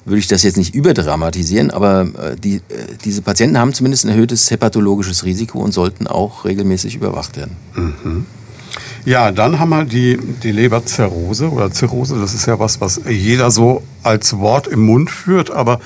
[0.09, 2.61] würde ich das jetzt nicht überdramatisieren, aber äh, die, äh,
[3.03, 7.55] diese Patienten haben zumindest ein erhöhtes hepatologisches Risiko und sollten auch regelmäßig überwacht werden.
[7.75, 8.25] Mhm.
[9.05, 12.19] Ja, dann haben wir die, die Leberzirrhose oder Zirrhose.
[12.19, 15.79] Das ist ja was, was jeder so als Wort im Mund führt, aber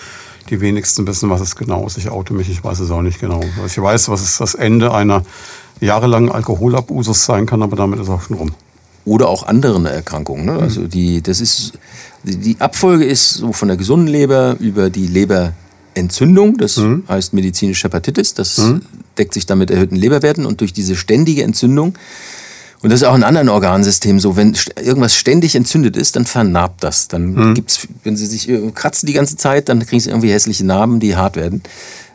[0.49, 1.97] die wenigsten wissen, was es genau ist.
[1.97, 3.41] Ich oute mich, ich weiß es auch nicht genau.
[3.65, 5.23] Ich weiß, was es das Ende einer
[5.79, 8.51] jahrelangen Alkoholabusus sein kann, aber damit ist auch schon rum.
[9.05, 10.45] Oder auch anderen Erkrankungen.
[10.45, 10.53] Ne?
[10.53, 11.73] Also die, das ist
[12.23, 17.03] die Abfolge ist so von der gesunden Leber über die Leberentzündung, das mhm.
[17.09, 18.81] heißt medizinische Hepatitis, das mhm.
[19.17, 21.95] deckt sich dann mit erhöhten Leberwerten und durch diese ständige Entzündung,
[22.81, 26.83] und das ist auch in anderen Organsystemen so, wenn irgendwas ständig entzündet ist, dann vernarbt
[26.83, 27.07] das.
[27.07, 27.53] Dann mhm.
[27.53, 31.15] gibt's, wenn sie sich kratzen die ganze Zeit, dann kriegen sie irgendwie hässliche Narben, die
[31.15, 31.63] hart werden.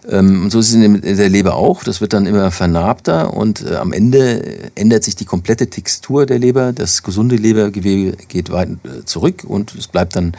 [0.08, 1.84] Ähm, und so ist es in der Leber auch.
[1.84, 6.38] Das wird dann immer vernarbter und äh, am Ende ändert sich die komplette Textur der
[6.38, 6.72] Leber.
[6.72, 10.32] Das gesunde Lebergewebe geht weit äh, zurück und es bleibt dann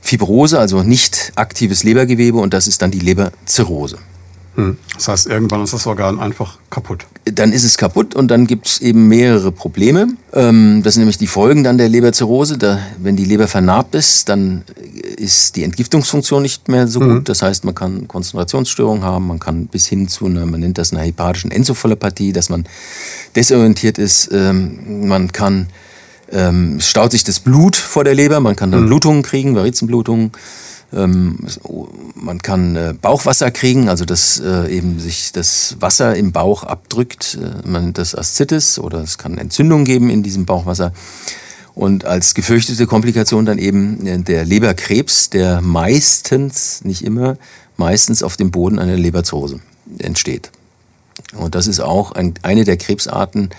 [0.00, 3.98] Fibrose, also nicht aktives Lebergewebe und das ist dann die Leberzirrhose.
[4.56, 4.76] Hm.
[4.94, 7.06] Das heißt, irgendwann ist das Organ einfach kaputt.
[7.24, 10.08] Dann ist es kaputt und dann gibt es eben mehrere Probleme.
[10.32, 12.58] Ähm, das sind nämlich die Folgen dann der Leberzirrhose.
[12.58, 14.64] Da, wenn die Leber vernarbt ist, dann
[15.16, 17.08] ist die Entgiftungsfunktion nicht mehr so gut.
[17.08, 17.24] Mhm.
[17.24, 20.92] Das heißt, man kann Konzentrationsstörungen haben, man kann bis hin zu einer, man nennt das
[20.92, 22.64] eine hepatischen Enzephalopathie, dass man
[23.36, 24.30] desorientiert ist.
[24.32, 25.68] Ähm, man kann,
[26.32, 28.86] ähm, staut sich das Blut vor der Leber, man kann dann mhm.
[28.86, 30.32] Blutungen kriegen, Varizenblutungen.
[30.92, 31.38] Ähm,
[32.14, 37.38] man kann äh, Bauchwasser kriegen, also dass äh, eben sich das Wasser im Bauch abdrückt.
[37.40, 40.92] Äh, man nennt das Aszitis oder es kann Entzündung geben in diesem Bauchwasser.
[41.74, 47.36] Und als gefürchtete Komplikation dann eben der Leberkrebs, der meistens, nicht immer,
[47.76, 49.60] meistens auf dem Boden einer Leberzirrhose
[49.98, 50.50] entsteht.
[51.36, 53.50] Und das ist auch ein, eine der Krebsarten,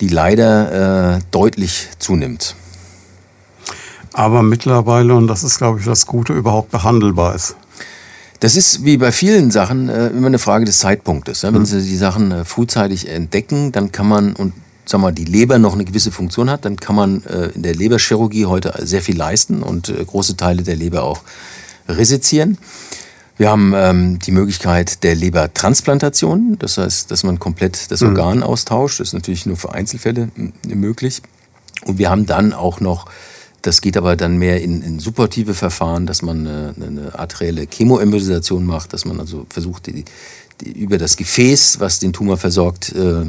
[0.00, 2.54] die leider deutlich zunimmt
[4.12, 7.56] aber mittlerweile, und das ist, glaube ich, das Gute, überhaupt behandelbar ist.
[8.40, 11.42] Das ist wie bei vielen Sachen äh, immer eine Frage des Zeitpunktes.
[11.42, 11.52] Ja?
[11.52, 11.66] Wenn mhm.
[11.66, 14.54] Sie die Sachen äh, frühzeitig entdecken, dann kann man, und
[14.86, 17.74] sagen wir, die Leber noch eine gewisse Funktion hat, dann kann man äh, in der
[17.74, 21.20] Leberchirurgie heute sehr viel leisten und große Teile der Leber auch
[21.86, 22.56] resizieren.
[23.36, 28.08] Wir haben ähm, die Möglichkeit der Lebertransplantation, das heißt, dass man komplett das mhm.
[28.08, 29.00] Organ austauscht.
[29.00, 30.28] Das ist natürlich nur für Einzelfälle
[30.66, 31.22] möglich.
[31.86, 33.06] Und wir haben dann auch noch
[33.62, 38.64] das geht aber dann mehr in, in supportive Verfahren, dass man eine, eine arterielle Chemoembolisation
[38.64, 40.04] macht, dass man also versucht, die,
[40.60, 43.24] die, über das Gefäß, was den Tumor versorgt, äh,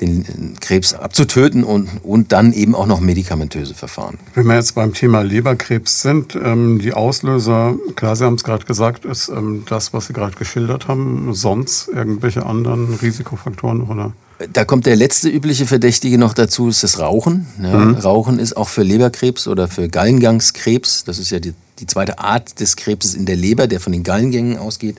[0.00, 4.18] den Krebs abzutöten und, und dann eben auch noch medikamentöse Verfahren.
[4.34, 8.64] Wenn wir jetzt beim Thema Leberkrebs sind, ähm, die Auslöser, klar, Sie haben es gerade
[8.64, 14.12] gesagt, ist ähm, das, was Sie gerade geschildert haben, sonst irgendwelche anderen Risikofaktoren oder?
[14.52, 17.48] Da kommt der letzte übliche Verdächtige noch dazu, ist das Rauchen.
[17.60, 17.94] Ja, mhm.
[17.96, 22.60] Rauchen ist auch für Leberkrebs oder für Gallengangskrebs, das ist ja die, die zweite Art
[22.60, 24.96] des Krebses in der Leber, der von den Gallengängen ausgeht,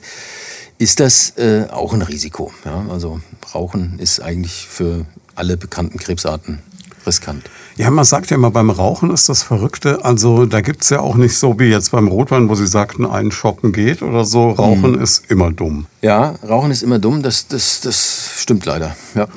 [0.76, 2.52] ist das äh, auch ein Risiko.
[2.64, 3.20] Ja, also
[3.54, 6.58] Rauchen ist eigentlich für alle bekannten Krebsarten
[7.06, 7.44] riskant.
[7.80, 10.04] Ja, man sagt ja immer, beim Rauchen ist das Verrückte.
[10.04, 13.06] Also da gibt es ja auch nicht so wie jetzt beim Rotwein, wo Sie sagten,
[13.06, 14.50] ein Shoppen geht oder so.
[14.50, 15.02] Rauchen mhm.
[15.02, 15.86] ist immer dumm.
[16.02, 17.22] Ja, Rauchen ist immer dumm.
[17.22, 18.94] Das, das, das stimmt leider.
[19.14, 19.28] Ja.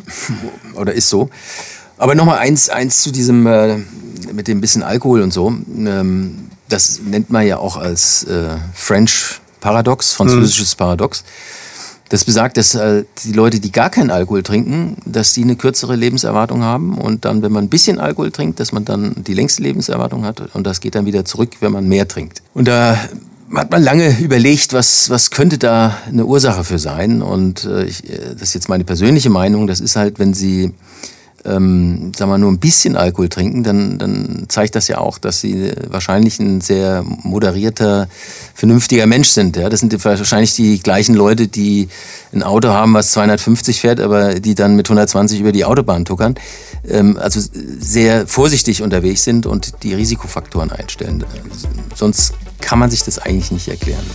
[0.75, 1.29] Oder ist so.
[1.97, 3.77] Aber nochmal eins, eins zu diesem, äh,
[4.33, 5.47] mit dem bisschen Alkohol und so.
[5.77, 10.79] Ähm, das nennt man ja auch als äh, French Paradox, französisches mhm.
[10.79, 11.23] Paradox.
[12.13, 15.95] Das besagt, dass äh, die Leute, die gar keinen Alkohol trinken, dass die eine kürzere
[15.95, 19.63] Lebenserwartung haben und dann, wenn man ein bisschen Alkohol trinkt, dass man dann die längste
[19.63, 22.43] Lebenserwartung hat und das geht dann wieder zurück, wenn man mehr trinkt.
[22.53, 22.99] Und da
[23.55, 28.07] hat man lange überlegt, was, was könnte da eine Ursache für sein und äh, ich,
[28.07, 30.71] äh, das ist jetzt meine persönliche Meinung, das ist halt, wenn Sie
[31.45, 35.41] ähm, sagen wir, nur ein bisschen Alkohol trinken, dann, dann zeigt das ja auch, dass
[35.41, 38.07] sie wahrscheinlich ein sehr moderierter,
[38.53, 39.57] vernünftiger Mensch sind.
[39.57, 39.69] Ja?
[39.69, 41.89] Das sind wahrscheinlich die gleichen Leute, die
[42.33, 46.35] ein Auto haben, was 250 fährt, aber die dann mit 120 über die Autobahn tuckern.
[46.87, 47.39] Ähm, also
[47.79, 51.23] sehr vorsichtig unterwegs sind und die Risikofaktoren einstellen.
[51.95, 54.05] Sonst kann man sich das eigentlich nicht erklären.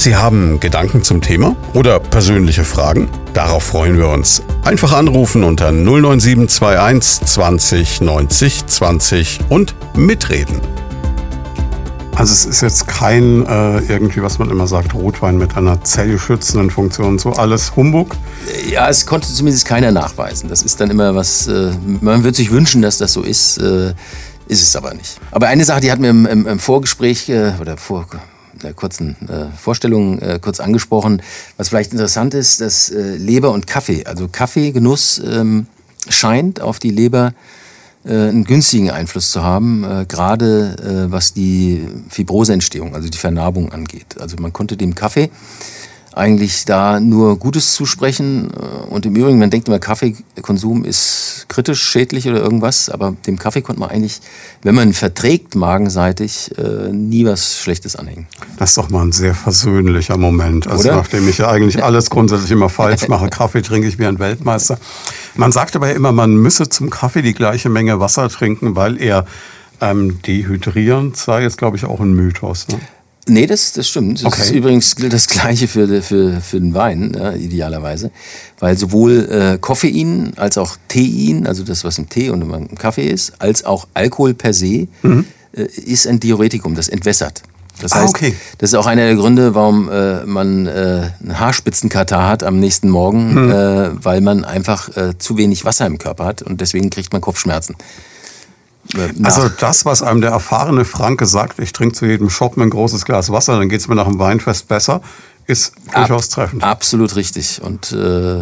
[0.00, 3.10] Sie haben Gedanken zum Thema oder persönliche Fragen?
[3.34, 4.42] Darauf freuen wir uns.
[4.64, 10.58] Einfach anrufen unter 09721 20 90 20 und mitreden.
[12.14, 16.70] Also es ist jetzt kein äh, irgendwie, was man immer sagt, Rotwein mit einer zellschützenden
[16.70, 18.16] Funktion, so alles Humbug.
[18.70, 20.48] Ja, es konnte zumindest keiner nachweisen.
[20.48, 23.92] Das ist dann immer was, äh, man würde sich wünschen, dass das so ist, äh,
[24.48, 25.20] ist es aber nicht.
[25.30, 28.06] Aber eine Sache, die hat mir im, im, im Vorgespräch äh, oder vor,
[28.62, 31.22] der kurzen äh, Vorstellung äh, kurz angesprochen.
[31.56, 35.66] Was vielleicht interessant ist, dass äh, Leber und Kaffee, also Kaffeegenuss ähm,
[36.08, 37.32] scheint auf die Leber
[38.04, 40.76] äh, einen günstigen Einfluss zu haben, äh, gerade
[41.08, 44.16] äh, was die Fibroseentstehung, also die Vernarbung angeht.
[44.18, 45.30] Also man konnte dem Kaffee
[46.12, 48.50] eigentlich da nur Gutes zusprechen.
[48.88, 53.62] Und im Übrigen, man denkt immer, Kaffeekonsum ist kritisch, schädlich oder irgendwas, aber dem Kaffee
[53.62, 54.20] konnte man eigentlich,
[54.62, 58.26] wenn man verträgt magenseitig, äh, nie was Schlechtes anhängen.
[58.58, 60.66] Das ist doch mal ein sehr versöhnlicher Moment.
[60.66, 60.96] Also oder?
[60.96, 64.78] nachdem ich ja eigentlich alles grundsätzlich immer falsch mache, Kaffee trinke ich wie ein Weltmeister.
[65.36, 69.26] Man sagt aber immer, man müsse zum Kaffee die gleiche Menge Wasser trinken, weil er
[69.80, 71.44] ähm, dehydrierend sei.
[71.44, 72.66] Ist, glaube ich, auch ein Mythos.
[72.68, 72.80] Ne?
[73.28, 74.18] Nee, das, das stimmt.
[74.18, 74.42] Das okay.
[74.42, 78.10] ist übrigens das Gleiche für, für, für den Wein, ja, idealerweise.
[78.58, 83.08] Weil sowohl äh, Koffein als auch Tein, also das, was im Tee und im Kaffee
[83.08, 85.26] ist, als auch Alkohol per se, mhm.
[85.52, 87.42] äh, ist ein Diuretikum, das entwässert.
[87.80, 88.36] Das ah, heißt, ah, okay.
[88.58, 92.88] das ist auch einer der Gründe, warum äh, man äh, einen Haarspitzenkatar hat am nächsten
[92.88, 93.50] Morgen, mhm.
[93.50, 97.20] äh, weil man einfach äh, zu wenig Wasser im Körper hat und deswegen kriegt man
[97.20, 97.76] Kopfschmerzen.
[98.94, 102.70] Äh, also das, was einem der erfahrene Franke sagt, ich trinke zu jedem Shoppen ein
[102.70, 105.00] großes Glas Wasser, dann geht es mir nach dem Weinfest besser,
[105.46, 106.62] ist durchaus Ab, treffend.
[106.62, 108.40] Absolut richtig und äh,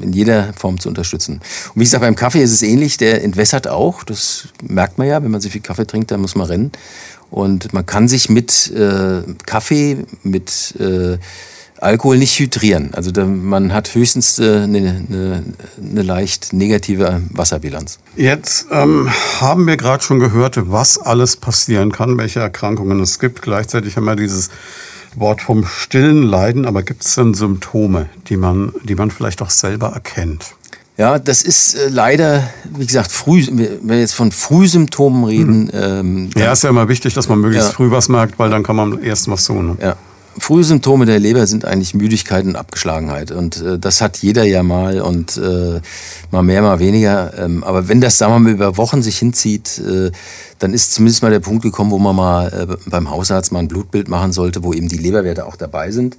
[0.00, 1.34] in jeder Form zu unterstützen.
[1.74, 5.22] Und wie gesagt, beim Kaffee ist es ähnlich, der entwässert auch, das merkt man ja,
[5.22, 6.72] wenn man so viel Kaffee trinkt, dann muss man rennen.
[7.30, 11.18] Und man kann sich mit äh, Kaffee, mit äh,
[11.84, 12.94] Alkohol nicht hydrieren.
[12.94, 15.44] Also man hat höchstens äh, eine, eine,
[15.78, 17.98] eine, leicht negative Wasserbilanz.
[18.16, 23.42] Jetzt ähm, haben wir gerade schon gehört, was alles passieren kann, welche Erkrankungen es gibt.
[23.42, 24.50] Gleichzeitig haben wir dieses
[25.14, 29.50] Wort vom stillen Leiden, aber gibt es denn Symptome, die man, die man vielleicht auch
[29.50, 30.54] selber erkennt?
[30.96, 35.64] Ja, das ist äh, leider, wie gesagt, früh, wenn wir jetzt von Frühsymptomen reden.
[35.64, 35.70] Mhm.
[35.74, 37.74] Ähm, ja, ist ja immer wichtig, dass man möglichst ja.
[37.74, 39.66] früh was merkt, weil dann kann man erst was tun.
[39.66, 39.76] Ne?
[39.82, 39.96] Ja.
[40.38, 43.30] Frühe Symptome der Leber sind eigentlich Müdigkeit und Abgeschlagenheit.
[43.30, 45.80] Und äh, das hat jeder ja mal und äh,
[46.30, 47.32] mal mehr, mal weniger.
[47.38, 50.10] Ähm, aber wenn das, sagen wir mal, über Wochen sich hinzieht, äh,
[50.58, 53.68] dann ist zumindest mal der Punkt gekommen, wo man mal äh, beim Hausarzt mal ein
[53.68, 56.16] Blutbild machen sollte, wo eben die Leberwerte auch dabei sind.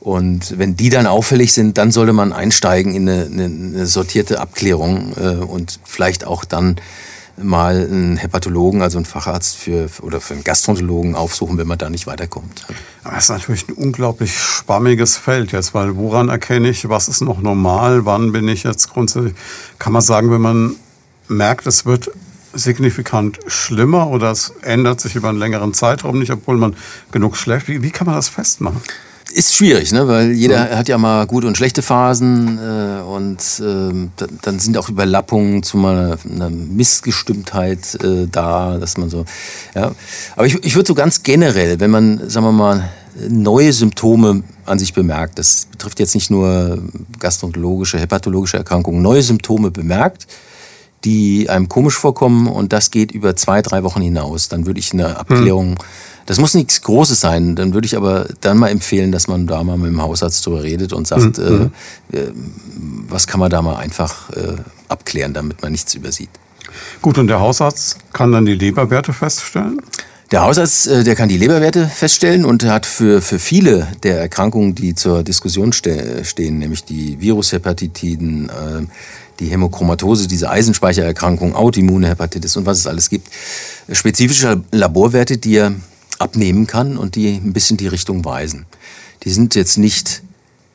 [0.00, 5.12] Und wenn die dann auffällig sind, dann sollte man einsteigen in eine, eine, sortierte Abklärung
[5.16, 6.76] äh, und vielleicht auch dann
[7.42, 11.90] mal einen Hepatologen, also einen Facharzt für, oder für einen Gastroenterologen aufsuchen, wenn man da
[11.90, 12.66] nicht weiterkommt.
[13.04, 17.40] Das ist natürlich ein unglaublich spammiges Feld jetzt, weil woran erkenne ich, was ist noch
[17.40, 19.34] normal, wann bin ich jetzt grundsätzlich,
[19.78, 20.76] kann man sagen, wenn man
[21.28, 22.10] merkt, es wird
[22.52, 26.76] signifikant schlimmer oder es ändert sich über einen längeren Zeitraum nicht, obwohl man
[27.12, 27.68] genug schläft.
[27.68, 28.80] Wie, wie kann man das festmachen?
[29.32, 30.08] Ist schwierig, ne?
[30.08, 34.88] weil jeder hat ja mal gute und schlechte Phasen äh, und äh, dann sind auch
[34.88, 39.24] Überlappungen zu mal einer Missgestimmtheit äh, da, dass man so,
[39.74, 39.92] ja.
[40.34, 42.88] Aber ich, ich würde so ganz generell, wenn man, sagen wir mal,
[43.28, 46.82] neue Symptome an sich bemerkt, das betrifft jetzt nicht nur
[47.18, 50.26] gastroenterologische, hepatologische Erkrankungen, neue Symptome bemerkt,
[51.04, 54.92] die einem komisch vorkommen und das geht über zwei, drei Wochen hinaus, dann würde ich
[54.92, 55.78] eine Abklärung hm
[56.28, 57.56] das muss nichts Großes sein.
[57.56, 60.62] Dann würde ich aber dann mal empfehlen, dass man da mal mit dem Hausarzt drüber
[60.62, 61.70] redet und sagt, mhm.
[62.12, 62.32] äh, äh
[63.08, 64.56] was kann man da mal einfach äh,
[64.88, 66.28] abklären, damit man nichts übersieht.
[67.00, 69.80] Gut, und der Hausarzt kann dann die Leberwerte feststellen?
[70.30, 74.74] Der Hausarzt, äh, der kann die Leberwerte feststellen und hat für, für viele der Erkrankungen,
[74.74, 78.86] die zur Diskussion ste stehen, nämlich die Virushepatitiden, äh,
[79.40, 83.28] die Hämochromatose, diese Eisenspeichererkrankung, Autoimmune Hepatitis und was es alles gibt,
[83.90, 85.72] spezifische Laborwerte, die er
[86.18, 88.66] abnehmen kann und die ein bisschen die Richtung weisen.
[89.24, 90.22] Die sind jetzt nicht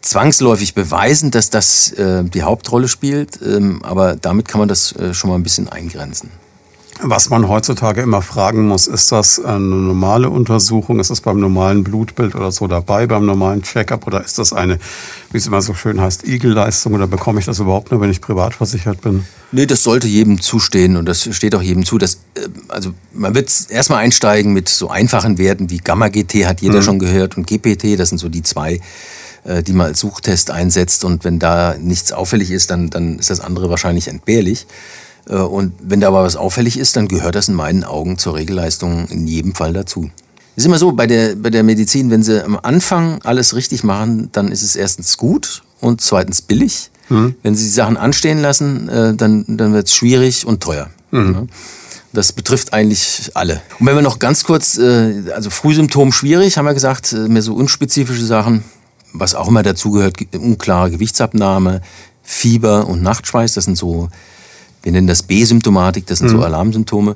[0.01, 5.13] zwangsläufig beweisen, dass das äh, die Hauptrolle spielt, ähm, aber damit kann man das äh,
[5.13, 6.29] schon mal ein bisschen eingrenzen.
[7.01, 10.99] Was man heutzutage immer fragen muss, ist das eine normale Untersuchung?
[10.99, 14.06] Ist das beim normalen Blutbild oder so dabei, beim normalen Checkup?
[14.08, 14.79] Oder ist das eine,
[15.32, 16.93] wie es immer so schön heißt, Igelleistung?
[16.93, 19.25] Oder bekomme ich das überhaupt nur, wenn ich privat versichert bin?
[19.51, 21.97] Nee, das sollte jedem zustehen und das steht auch jedem zu.
[21.97, 26.79] Dass, äh, also man wird erstmal einsteigen mit so einfachen Werten wie Gamma-GT, hat jeder
[26.79, 26.84] mhm.
[26.84, 28.79] schon gehört, und GPT, das sind so die zwei
[29.45, 31.03] äh, die man als Suchtest einsetzt.
[31.03, 34.67] Und wenn da nichts auffällig ist, dann, dann ist das andere wahrscheinlich entbehrlich.
[35.29, 38.36] Äh, und wenn da aber was auffällig ist, dann gehört das in meinen Augen zur
[38.36, 40.09] Regelleistung in jedem Fall dazu.
[40.55, 43.83] Es ist immer so, bei der, bei der Medizin, wenn sie am Anfang alles richtig
[43.83, 46.91] machen, dann ist es erstens gut und zweitens billig.
[47.09, 47.36] Mhm.
[47.41, 50.89] Wenn sie die Sachen anstehen lassen, äh, dann, dann wird es schwierig und teuer.
[51.12, 51.49] Mhm.
[52.13, 53.62] Das betrifft eigentlich alle.
[53.79, 57.55] Und wenn wir noch ganz kurz, äh, also Frühsymptom schwierig, haben wir gesagt, mehr so
[57.55, 58.63] unspezifische Sachen,
[59.12, 61.81] was auch immer dazugehört, unklare Gewichtsabnahme,
[62.21, 64.09] Fieber und Nachtschweiß, das sind so
[64.84, 66.38] wir nennen das B-Symptomatik, das sind mhm.
[66.38, 67.15] so Alarmsymptome.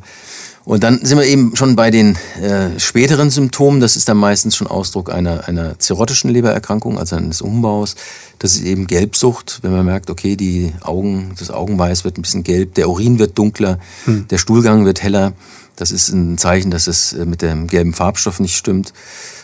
[0.67, 3.79] Und dann sind wir eben schon bei den äh, späteren Symptomen.
[3.79, 7.95] Das ist dann meistens schon Ausdruck einer, einer zirrhotischen Lebererkrankung, also eines Umbaus.
[8.39, 12.43] Das ist eben Gelbsucht, wenn man merkt, okay, die Augen, das Augenweiß wird ein bisschen
[12.43, 14.27] gelb, der Urin wird dunkler, mhm.
[14.27, 15.31] der Stuhlgang wird heller.
[15.77, 18.93] Das ist ein Zeichen, dass es äh, mit dem gelben Farbstoff nicht stimmt.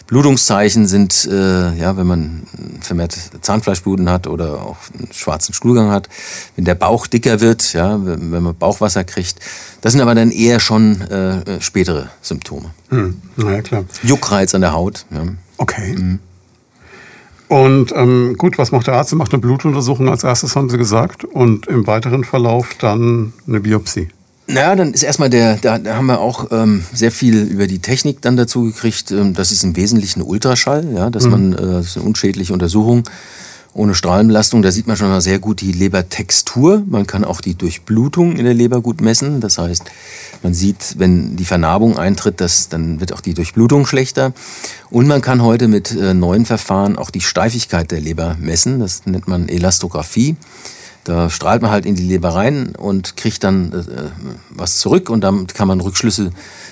[0.07, 2.43] Blutungszeichen sind, äh, ja, wenn man
[2.81, 6.09] vermehrt Zahnfleischbluten hat oder auch einen schwarzen Stuhlgang hat,
[6.55, 9.39] wenn der Bauch dicker wird, ja, wenn man Bauchwasser kriegt.
[9.79, 12.71] Das sind aber dann eher schon äh, spätere Symptome.
[12.89, 13.21] Hm.
[13.37, 13.85] Na ja, klar.
[14.01, 15.05] Juckreiz an der Haut.
[15.11, 15.23] Ja.
[15.57, 15.95] Okay.
[15.95, 16.19] Mhm.
[17.47, 19.13] Und ähm, gut, was macht der Arzt?
[19.13, 21.23] Er macht eine Blutuntersuchung als erstes, haben Sie gesagt.
[21.23, 24.09] Und im weiteren Verlauf dann eine Biopsie.
[24.45, 28.21] Naja, dann ist erstmal der, da, haben wir auch ähm, sehr viel über die Technik
[28.21, 29.11] dann dazu gekriegt.
[29.11, 31.31] Ähm, das ist im Wesentlichen Ultraschall, ja, dass mhm.
[31.31, 33.03] man, äh, das ist eine unschädliche Untersuchung
[33.73, 34.61] ohne Strahlenbelastung.
[34.61, 36.83] Da sieht man schon mal sehr gut die Lebertextur.
[36.85, 39.41] Man kann auch die Durchblutung in der Leber gut messen.
[39.41, 39.83] Das heißt,
[40.43, 44.33] man sieht, wenn die Vernarbung eintritt, dass, dann wird auch die Durchblutung schlechter.
[44.89, 48.79] Und man kann heute mit äh, neuen Verfahren auch die Steifigkeit der Leber messen.
[48.79, 50.35] Das nennt man Elastographie.
[51.03, 53.83] Da strahlt man halt in die Leber rein und kriegt dann äh,
[54.49, 56.31] was zurück und damit kann man Rückschlüsse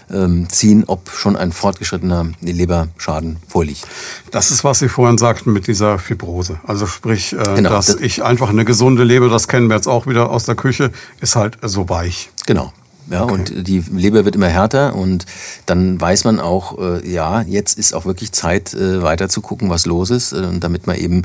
[0.09, 3.85] ähm, ziehen, ob schon ein fortgeschrittener Leberschaden vorliegt.
[4.31, 6.59] Das ist, was Sie vorhin sagten mit dieser Fibrose.
[6.65, 9.87] Also sprich, äh, genau, dass das ich einfach eine gesunde Leber, das kennen wir jetzt
[9.87, 12.29] auch wieder aus der Küche, ist halt so weich.
[12.45, 12.71] Genau.
[13.09, 13.33] Ja, okay.
[13.33, 15.25] und die Leber wird immer härter und
[15.65, 19.69] dann weiß man auch, äh, ja, jetzt ist auch wirklich Zeit, äh, weiter zu gucken,
[19.69, 21.23] was los ist, äh, damit man eben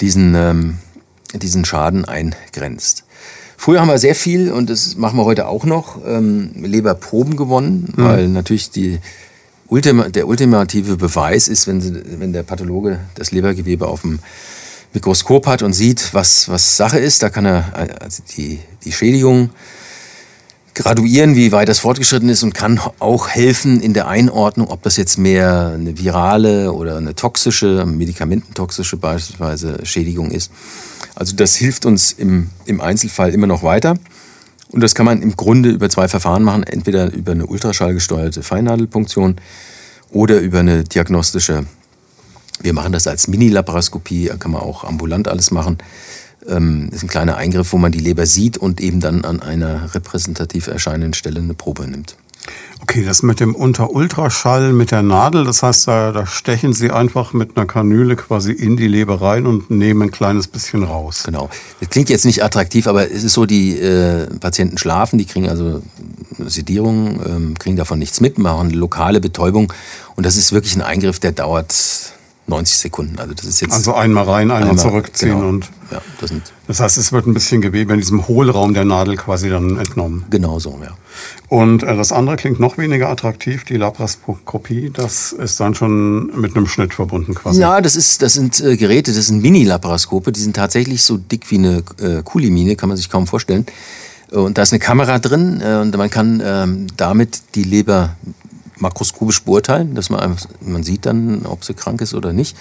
[0.00, 0.78] diesen ähm,
[1.42, 3.04] diesen Schaden eingrenzt.
[3.56, 7.92] Früher haben wir sehr viel, und das machen wir heute auch noch, ähm, Leberproben gewonnen,
[7.96, 8.04] mhm.
[8.04, 8.98] weil natürlich die
[9.68, 14.18] Ultima, der ultimative Beweis ist, wenn, sie, wenn der Pathologe das Lebergewebe auf dem
[14.92, 19.50] Mikroskop hat und sieht, was, was Sache ist, da kann er also die, die Schädigung
[20.74, 24.96] graduieren, wie weit das fortgeschritten ist und kann auch helfen in der Einordnung, ob das
[24.96, 30.50] jetzt mehr eine virale oder eine toxische, medikamententoxische beispielsweise Schädigung ist.
[31.14, 33.96] Also das hilft uns im, im Einzelfall immer noch weiter.
[34.70, 39.36] Und das kann man im Grunde über zwei Verfahren machen, entweder über eine ultraschallgesteuerte Feinnadelpunktion
[40.10, 41.66] oder über eine diagnostische,
[42.60, 45.78] wir machen das als Mini-Laparoskopie, kann man auch ambulant alles machen.
[46.48, 49.40] Ähm, das ist ein kleiner Eingriff, wo man die Leber sieht und eben dann an
[49.40, 52.16] einer repräsentativ erscheinenden Stelle eine Probe nimmt.
[52.80, 57.32] Okay, das mit dem Unterultraschall mit der Nadel, das heißt, da, da, stechen Sie einfach
[57.32, 61.22] mit einer Kanüle quasi in die Leber rein und nehmen ein kleines bisschen raus.
[61.24, 61.48] Genau.
[61.80, 65.48] Das klingt jetzt nicht attraktiv, aber es ist so, die äh, Patienten schlafen, die kriegen
[65.48, 65.80] also
[66.38, 69.72] Sedierung, ähm, kriegen davon nichts mit, machen lokale Betäubung
[70.16, 71.72] und das ist wirklich ein Eingriff, der dauert
[72.46, 73.18] 90 Sekunden.
[73.18, 75.48] Also das ist jetzt also einmal rein, einmal, einmal zurückziehen genau.
[75.48, 76.32] und ja, das,
[76.66, 80.24] das, heißt, es wird ein bisschen Gewebe in diesem Hohlraum der Nadel quasi dann entnommen.
[80.30, 80.90] Genau so, ja.
[81.48, 84.90] Und äh, das andere klingt noch weniger attraktiv, die Laparoskopie.
[84.92, 87.60] Das ist dann schon mit einem Schnitt verbunden quasi.
[87.60, 90.32] Ja, das ist, das sind äh, Geräte, das sind Mini-Laparoskope.
[90.32, 93.66] Die sind tatsächlich so dick wie eine äh, Kulimine, kann man sich kaum vorstellen.
[94.30, 98.16] Und da ist eine Kamera drin äh, und man kann ähm, damit die Leber
[98.76, 102.56] makroskopisch beurteilen, dass man, man sieht dann, ob sie krank ist oder nicht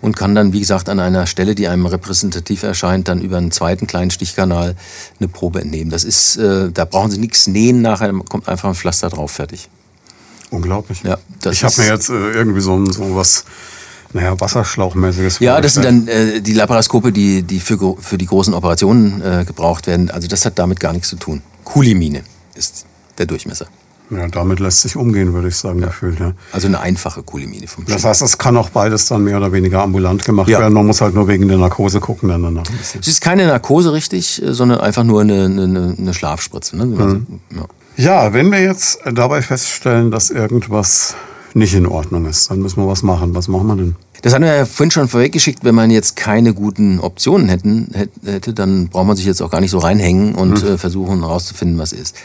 [0.00, 3.52] und kann dann, wie gesagt, an einer Stelle, die einem repräsentativ erscheint, dann über einen
[3.52, 4.74] zweiten kleinen Stichkanal
[5.18, 5.90] eine Probe entnehmen.
[5.90, 9.68] Das ist, äh, da brauchen Sie nichts nähen, nachher kommt einfach ein Pflaster drauf, fertig.
[10.50, 11.02] Unglaublich.
[11.02, 11.18] Ja,
[11.50, 13.44] ich habe mir jetzt äh, irgendwie so, so was
[14.12, 15.38] naja, Wasserschlauchmäßiges.
[15.38, 19.44] Ja, das sind dann äh, die Laparoskope, die, die für, für die großen Operationen äh,
[19.46, 20.10] gebraucht werden.
[20.10, 21.42] Also das hat damit gar nichts zu tun.
[21.64, 22.22] Kulimine
[22.54, 22.84] ist
[23.16, 23.66] der Durchmesser.
[24.10, 25.86] Ja, damit lässt sich umgehen, würde ich sagen, ja.
[25.86, 26.20] gefühlt.
[26.20, 26.32] Ja.
[26.52, 29.82] Also eine einfache Kulimine vom Das heißt, es kann auch beides dann mehr oder weniger
[29.82, 30.60] ambulant gemacht ja.
[30.60, 30.74] werden.
[30.74, 32.64] Man muss halt nur wegen der Narkose gucken dann danach.
[32.80, 36.76] Es ist keine Narkose richtig, sondern einfach nur eine, eine, eine Schlafspritze.
[36.76, 36.86] Ne?
[36.86, 37.40] Mhm.
[37.96, 41.14] Ja, wenn wir jetzt dabei feststellen, dass irgendwas
[41.54, 43.34] nicht in Ordnung ist, dann müssen wir was machen.
[43.34, 43.96] Was machen wir denn?
[44.22, 45.64] Das hatten wir ja vorhin schon vorweggeschickt.
[45.64, 47.92] Wenn man jetzt keine guten Optionen hätten,
[48.24, 50.78] hätte, dann braucht man sich jetzt auch gar nicht so reinhängen und mhm.
[50.78, 52.16] versuchen herauszufinden, was ist.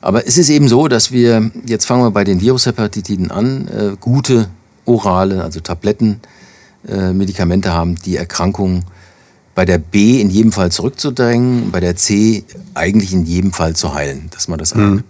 [0.00, 3.96] Aber es ist eben so, dass wir, jetzt fangen wir bei den Virushepatitiden an, äh,
[4.00, 4.48] gute
[4.84, 6.20] orale, also Tabletten,
[6.86, 8.84] äh, Medikamente haben, die Erkrankung
[9.54, 12.44] bei der B in jedem Fall zurückzudrängen, bei der C
[12.74, 15.04] eigentlich in jedem Fall zu heilen, dass man das mhm.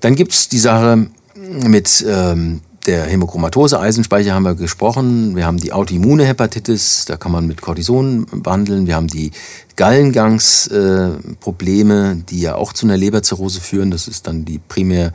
[0.00, 5.36] Dann gibt es die Sache mit ähm, der Hämochromatose, Eisenspeicher haben wir gesprochen.
[5.36, 8.86] Wir haben die autoimmune Hepatitis, da kann man mit Cortison behandeln.
[8.86, 9.32] Wir haben die
[9.76, 13.90] Gallengangsprobleme, die ja auch zu einer Leberzirrhose führen.
[13.90, 15.12] Das ist dann die primär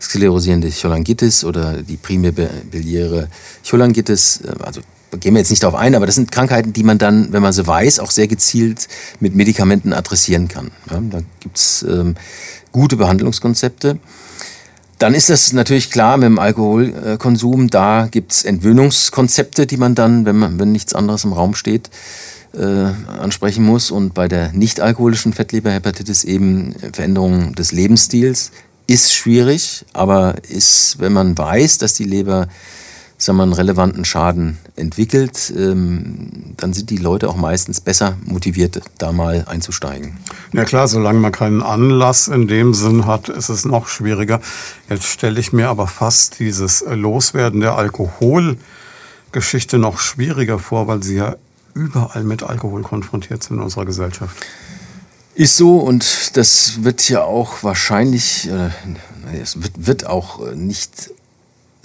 [0.00, 3.28] sklerosierende Cholangitis oder die primär biliäre
[3.68, 4.40] Cholangitis.
[4.62, 4.80] Also
[5.18, 7.52] gehen wir jetzt nicht darauf ein, aber das sind Krankheiten, die man dann, wenn man
[7.52, 8.88] sie weiß, auch sehr gezielt
[9.20, 10.70] mit Medikamenten adressieren kann.
[10.90, 12.16] Ja, da gibt es ähm,
[12.72, 13.98] gute Behandlungskonzepte.
[14.98, 17.68] Dann ist das natürlich klar mit dem Alkoholkonsum.
[17.68, 21.90] Da gibt es Entwöhnungskonzepte, die man dann, wenn, man, wenn nichts anderes im Raum steht,
[22.54, 23.90] äh, ansprechen muss.
[23.90, 28.52] Und bei der nicht-alkoholischen Fettleberhepatitis eben Veränderungen des Lebensstils
[28.86, 32.48] ist schwierig, aber ist, wenn man weiß, dass die Leber
[33.18, 38.80] sagen wir, einen relevanten Schaden entwickelt, ähm, dann sind die Leute auch meistens besser motiviert,
[38.98, 40.18] da mal einzusteigen.
[40.52, 44.40] Ja klar, solange man keinen Anlass in dem Sinn hat, ist es noch schwieriger.
[44.88, 51.16] Jetzt stelle ich mir aber fast dieses Loswerden der Alkoholgeschichte noch schwieriger vor, weil sie
[51.16, 51.36] ja
[51.74, 54.36] überall mit Alkohol konfrontiert sind in unserer Gesellschaft.
[55.34, 58.70] Ist so und das wird ja auch wahrscheinlich, äh,
[59.42, 61.10] es wird, wird auch nicht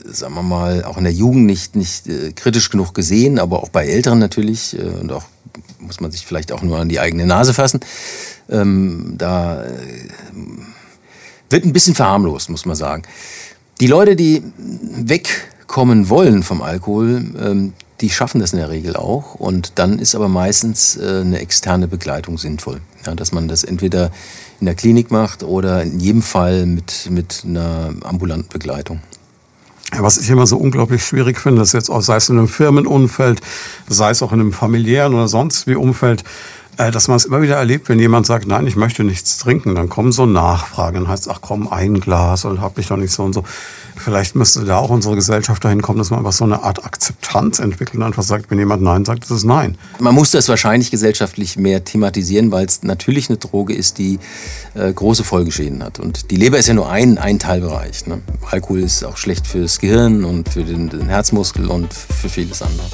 [0.06, 3.70] sagen wir mal, auch in der Jugend nicht, nicht äh, kritisch genug gesehen, aber auch
[3.70, 4.78] bei Älteren natürlich.
[4.78, 5.24] Äh, und auch
[5.80, 7.80] muss man sich vielleicht auch nur an die eigene Nase fassen.
[8.49, 9.70] Ähm, da äh,
[11.49, 13.04] wird ein bisschen verharmlost, muss man sagen.
[13.80, 19.36] Die Leute, die wegkommen wollen vom Alkohol, ähm, die schaffen das in der Regel auch.
[19.36, 22.82] Und dann ist aber meistens äh, eine externe Begleitung sinnvoll.
[23.06, 24.12] Ja, dass man das entweder
[24.60, 29.02] in der Klinik macht oder in jedem Fall mit, mit einer ambulanten Begleitung.
[29.98, 33.42] Was ich immer so unglaublich schwierig finde, ist jetzt auch, sei es in einem Firmenumfeld,
[33.89, 36.24] sei es auch in einem familiären oder sonst wie Umfeld,
[36.78, 39.90] dass man es immer wieder erlebt, wenn jemand sagt, nein, ich möchte nichts trinken, dann
[39.90, 43.12] kommen so Nachfragen, dann heißt es, ach komm, ein Glas und hab ich doch nicht
[43.12, 43.44] so und so.
[43.98, 47.60] Vielleicht müsste da auch unsere Gesellschaft dahin kommen, dass man einfach so eine Art Akzeptanz
[47.60, 49.78] entwickelt und einfach sagt, wenn jemand Nein sagt, ist es Nein.
[50.00, 54.20] Man muss das wahrscheinlich gesellschaftlich mehr thematisieren, weil es natürlich eine Droge ist, die
[54.74, 56.00] äh, große Folgeschäden hat.
[56.00, 58.08] Und die Leber ist ja nur ein, ein Teilbereich.
[58.08, 58.22] Ne?
[58.50, 62.88] Alkohol ist auch schlecht fürs Gehirn und für den, den Herzmuskel und für vieles andere.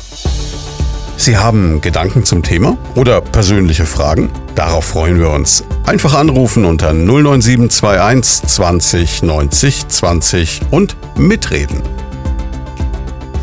[1.20, 4.30] Sie haben Gedanken zum Thema oder persönliche Fragen?
[4.54, 5.64] Darauf freuen wir uns.
[5.88, 11.82] Einfach anrufen unter 09721 20 90 20 und mitreden.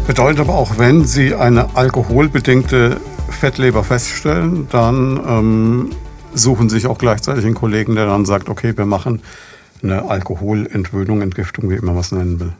[0.06, 5.90] Bedeutet aber auch, wenn Sie eine alkoholbedingte Fettleber feststellen, dann ähm,
[6.32, 9.20] suchen Sie sich auch gleichzeitig einen Kollegen, der dann sagt, okay, wir machen
[9.82, 12.52] eine Alkoholentwöhnung, Entgiftung, wie immer man es nennen will.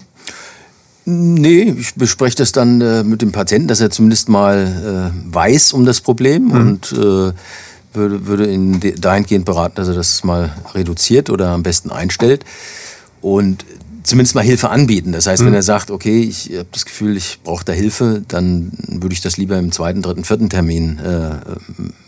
[1.07, 5.75] Nee, ich bespreche das dann äh, mit dem Patienten, dass er zumindest mal äh, weiß
[5.75, 6.53] um das Problem mhm.
[6.53, 7.33] und äh,
[7.97, 12.45] würde, würde ihn dahingehend beraten, dass er das mal reduziert oder am besten einstellt
[13.21, 13.65] und
[14.05, 15.13] zumindest mal Hilfe anbieten.
[15.13, 15.47] Das heißt, mhm.
[15.49, 19.21] wenn er sagt, okay, ich habe das Gefühl, ich brauche da Hilfe, dann würde ich
[19.21, 21.37] das lieber im zweiten, dritten, vierten Termin äh,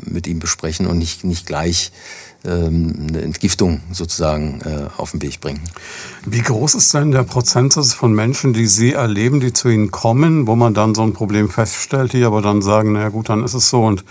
[0.05, 1.91] mit ihm besprechen und nicht, nicht gleich
[2.45, 5.63] ähm, eine Entgiftung sozusagen äh, auf den Weg bringen.
[6.27, 10.47] Wie groß ist denn der Prozentsatz von Menschen, die Sie erleben, die zu Ihnen kommen,
[10.47, 13.55] wo man dann so ein Problem feststellt, die aber dann sagen, na gut, dann ist
[13.55, 14.05] es so und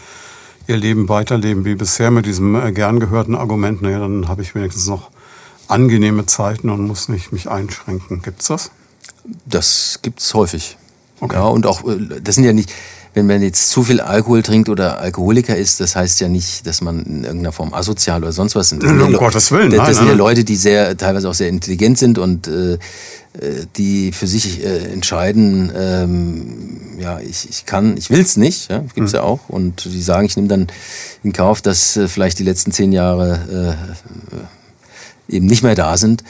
[0.67, 4.55] ihr Leben weiterleben wie bisher mit diesem äh, gern gehörten Argument, naja, dann habe ich
[4.55, 5.11] wenigstens noch
[5.67, 8.21] angenehme Zeiten und muss nicht mich einschränken.
[8.21, 8.71] Gibt es das?
[9.45, 10.77] Das gibt es häufig.
[11.19, 11.35] Okay.
[11.35, 12.71] Ja, und auch, äh, das sind ja nicht,
[13.13, 16.81] wenn man jetzt zu viel Alkohol trinkt oder Alkoholiker ist, das heißt ja nicht, dass
[16.81, 18.69] man in irgendeiner Form asozial oder sonst was.
[18.69, 19.71] Das um Gottes Willen.
[19.71, 23.65] Das, das sind ja Leute, die sehr, teilweise auch sehr intelligent sind und äh, äh,
[23.77, 28.83] die für sich äh, entscheiden, ähm, ja, ich, ich kann, ich will es nicht, ja,
[28.93, 29.17] gibt's mhm.
[29.17, 29.47] ja auch.
[29.47, 30.67] Und die sagen, ich nehme dann
[31.23, 33.77] in Kauf, dass äh, vielleicht die letzten zehn Jahre
[34.35, 34.35] äh,
[35.27, 36.23] eben nicht mehr da sind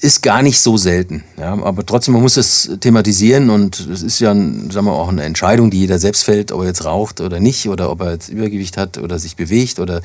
[0.00, 1.24] ist gar nicht so selten.
[1.38, 5.24] Ja, aber trotzdem, man muss es thematisieren und es ist ja, sagen wir, auch eine
[5.24, 8.28] Entscheidung, die jeder selbst fällt, ob er jetzt raucht oder nicht oder ob er jetzt
[8.28, 10.00] Übergewicht hat oder sich bewegt oder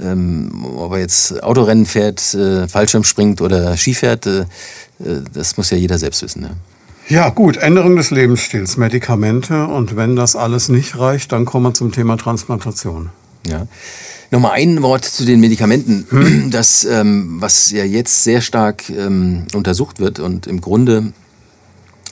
[0.00, 4.26] ähm, ob er jetzt Autorennen fährt, äh, Fallschirm springt oder Ski fährt.
[4.26, 4.44] Äh, äh,
[5.32, 6.42] das muss ja jeder selbst wissen.
[6.42, 6.50] Ja.
[7.08, 11.74] Ja, gut, Änderung des Lebensstils, Medikamente und wenn das alles nicht reicht, dann kommen wir
[11.74, 13.10] zum Thema Transplantation.
[13.46, 13.66] Ja.
[14.30, 16.50] Nochmal ein Wort zu den Medikamenten, hm.
[16.50, 21.12] das, ähm, was ja jetzt sehr stark ähm, untersucht wird und im Grunde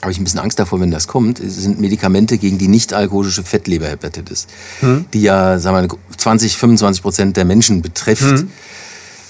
[0.01, 4.47] habe ich ein bisschen Angst davor, wenn das kommt, sind Medikamente gegen die nicht-alkoholische Fettleberhepatitis,
[4.79, 5.05] hm.
[5.13, 8.39] die ja sagen wir, 20, 25 Prozent der Menschen betrifft.
[8.39, 8.51] Hm.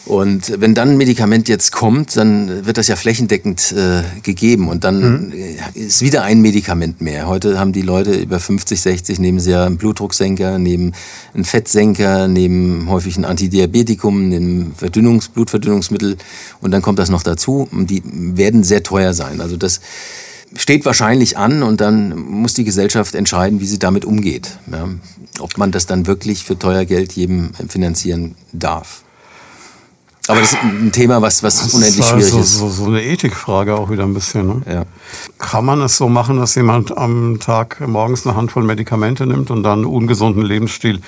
[0.10, 4.84] Und wenn dann ein Medikament jetzt kommt, dann wird das ja flächendeckend äh, gegeben und
[4.84, 5.34] dann mhm.
[5.76, 7.28] ist wieder ein Medikament mehr.
[7.28, 10.96] Heute haben die Leute über 50, 60, nehmen sie ja einen Blutdrucksenker, nehmen
[11.36, 16.18] einen Fettsenker, nehmen häufig ein Antidiabetikum, nehmen Verdünnungs-, Blutverdünnungsmittel
[16.60, 19.42] und dann kommt das noch dazu und die werden sehr teuer sein.
[19.42, 19.80] Also das
[20.56, 24.58] steht wahrscheinlich an und dann muss die Gesellschaft entscheiden, wie sie damit umgeht.
[24.72, 24.90] Ja,
[25.38, 29.04] ob man das dann wirklich für teuer Geld jedem finanzieren darf.
[30.30, 32.60] Aber das ist ein Thema, was, was das unendlich ist schwierig ist.
[32.60, 34.46] So, so eine Ethikfrage auch wieder ein bisschen.
[34.46, 34.62] Ne?
[34.72, 34.84] Ja.
[35.40, 39.64] Kann man es so machen, dass jemand am Tag morgens eine Handvoll Medikamente nimmt und
[39.64, 41.02] dann einen ungesunden Lebensstil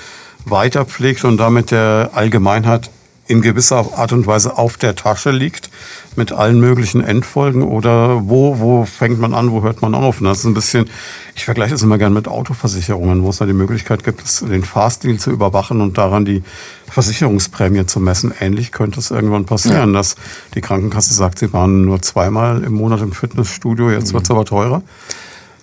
[0.45, 2.89] weiterpflegt und damit der Allgemeinheit
[3.27, 5.69] in gewisser Art und Weise auf der Tasche liegt
[6.17, 10.19] mit allen möglichen Endfolgen oder wo, wo fängt man an, wo hört man auf?
[10.19, 10.89] Und das ist ein bisschen,
[11.35, 15.19] ich vergleiche das immer gerne mit Autoversicherungen, wo es da die Möglichkeit gibt, den Fahrstil
[15.19, 16.43] zu überwachen und daran die
[16.87, 18.33] Versicherungsprämie zu messen.
[18.39, 19.99] Ähnlich könnte es irgendwann passieren, ja.
[19.99, 20.15] dass
[20.55, 24.13] die Krankenkasse sagt, sie waren nur zweimal im Monat im Fitnessstudio, jetzt mhm.
[24.13, 24.83] wird es aber teurer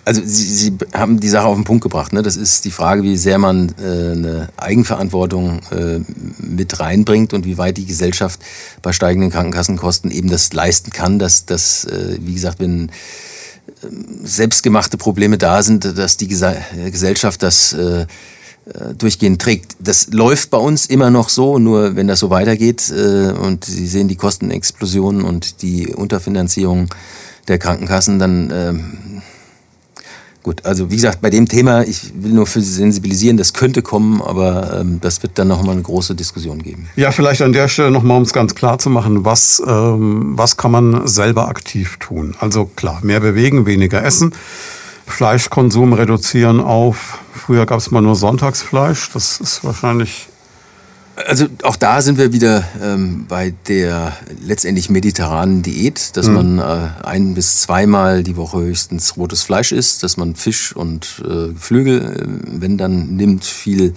[0.05, 2.13] also Sie, Sie, haben die Sache auf den Punkt gebracht.
[2.13, 2.21] Ne?
[2.21, 5.99] Das ist die Frage, wie sehr man äh, eine Eigenverantwortung äh,
[6.39, 8.39] mit reinbringt und wie weit die Gesellschaft
[8.81, 12.91] bei steigenden Krankenkassenkosten eben das leisten kann, dass, dass äh, wie gesagt, wenn äh,
[14.23, 18.05] selbstgemachte Probleme da sind, dass die Gesellschaft das äh, äh,
[18.97, 19.75] durchgehend trägt.
[19.79, 24.07] Das läuft bei uns immer noch so, nur wenn das so weitergeht und Sie sehen
[24.07, 26.89] die Kostenexplosionen und die Unterfinanzierung
[27.47, 29.21] der Krankenkassen, dann ähm,
[30.41, 33.81] Gut, also wie gesagt, bei dem Thema, ich will nur für Sie sensibilisieren, das könnte
[33.81, 36.87] kommen, aber ähm, das wird dann nochmal eine große Diskussion geben.
[36.95, 40.55] Ja, vielleicht an der Stelle nochmal, um es ganz klar zu machen, was, ähm, was
[40.55, 42.35] kann man selber aktiv tun?
[42.39, 44.33] Also klar, mehr bewegen, weniger essen,
[45.07, 50.29] Fleischkonsum reduzieren auf, früher gab es mal nur Sonntagsfleisch, das ist wahrscheinlich
[51.27, 56.33] also auch da sind wir wieder ähm, bei der letztendlich mediterranen Diät, dass mhm.
[56.33, 61.21] man äh, ein bis zweimal die Woche höchstens rotes Fleisch isst, dass man Fisch und
[61.23, 63.93] äh, Geflügel, äh, wenn dann nimmt, viel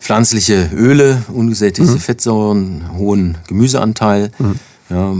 [0.00, 1.98] pflanzliche Öle, ungesättigte mhm.
[1.98, 4.30] Fettsäuren, hohen Gemüseanteil.
[4.38, 4.60] Mhm.
[4.90, 5.14] Ja,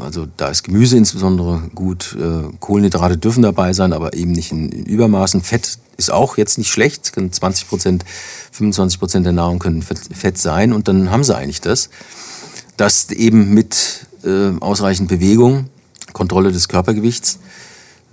[0.00, 2.16] also da ist Gemüse insbesondere gut.
[2.18, 5.42] Äh, Kohlenhydrate dürfen dabei sein, aber eben nicht in, Übermaßen.
[5.42, 7.12] Fett ist auch jetzt nicht schlecht.
[7.14, 8.04] 20 Prozent,
[8.52, 11.90] 25 Prozent der Nahrung können Fett sein und dann haben sie eigentlich das.
[12.76, 15.66] Das eben mit äh, ausreichend Bewegung,
[16.12, 17.38] Kontrolle des Körpergewichts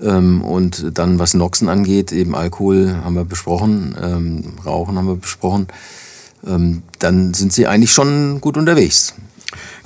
[0.01, 5.15] ähm, und dann was Noxen angeht, eben Alkohol haben wir besprochen, ähm, Rauchen haben wir
[5.15, 5.67] besprochen.
[6.45, 9.13] Ähm, dann sind sie eigentlich schon gut unterwegs.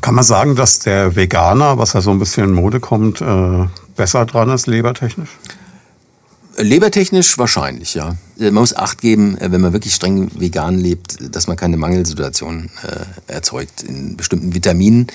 [0.01, 3.67] Kann man sagen, dass der Veganer, was ja so ein bisschen in Mode kommt, äh,
[3.95, 5.29] besser dran ist, lebertechnisch?
[6.57, 8.15] Lebertechnisch wahrscheinlich, ja.
[8.39, 11.77] Äh, man muss Acht geben, äh, wenn man wirklich streng vegan lebt, dass man keine
[11.77, 15.07] Mangelsituation äh, erzeugt in bestimmten Vitaminen.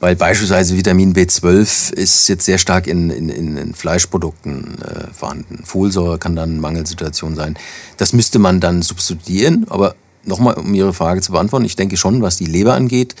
[0.00, 5.62] Weil beispielsweise Vitamin B12 ist jetzt sehr stark in, in, in Fleischprodukten äh, vorhanden.
[5.64, 7.58] Folsäure kann dann eine Mangelsituation sein.
[7.98, 9.94] Das müsste man dann substituieren, aber
[10.24, 13.14] nochmal, um Ihre Frage zu beantworten, ich denke schon, was die Leber angeht,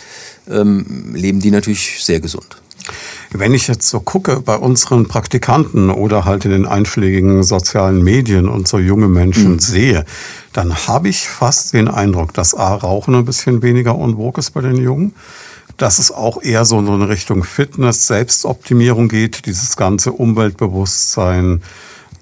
[0.48, 2.56] ähm, leben die natürlich sehr gesund.
[3.32, 8.48] Wenn ich jetzt so gucke bei unseren Praktikanten oder halt in den einschlägigen sozialen Medien
[8.48, 9.60] und so junge Menschen mhm.
[9.60, 10.04] sehe,
[10.52, 14.62] dann habe ich fast den Eindruck, dass A, Rauchen ein bisschen weniger unwog ist bei
[14.62, 15.14] den Jungen,
[15.76, 21.62] dass es auch eher so in Richtung Fitness, Selbstoptimierung geht, dieses ganze Umweltbewusstsein,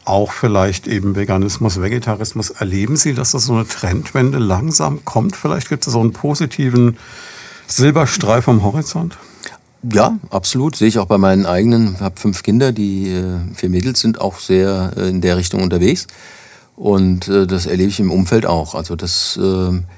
[0.09, 2.51] auch vielleicht eben Veganismus, Vegetarismus.
[2.51, 5.37] Erleben Sie, dass das so eine Trendwende langsam kommt?
[5.37, 6.97] Vielleicht gibt es so einen positiven
[7.67, 9.19] Silberstreif am Horizont?
[9.83, 10.77] Ja, absolut.
[10.77, 11.95] Sehe ich auch bei meinen eigenen.
[11.95, 15.63] Ich habe fünf Kinder, die äh, vier Mädels sind auch sehr äh, in der Richtung
[15.63, 16.07] unterwegs.
[16.75, 18.75] Und äh, das erlebe ich im Umfeld auch.
[18.75, 19.39] Also das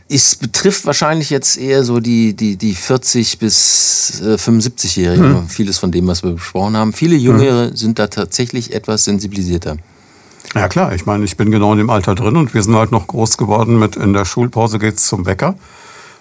[0.08, 5.36] ist, betrifft wahrscheinlich jetzt eher so die, die, die 40 bis 75-Jährigen.
[5.36, 5.48] Hm.
[5.48, 6.92] Vieles von dem, was wir besprochen haben.
[6.92, 7.76] Viele Jüngere hm.
[7.76, 9.76] sind da tatsächlich etwas sensibilisierter.
[10.55, 12.90] Ja klar, ich meine, ich bin genau in dem Alter drin und wir sind halt
[12.90, 15.55] noch groß geworden mit in der Schulpause geht's zum Bäcker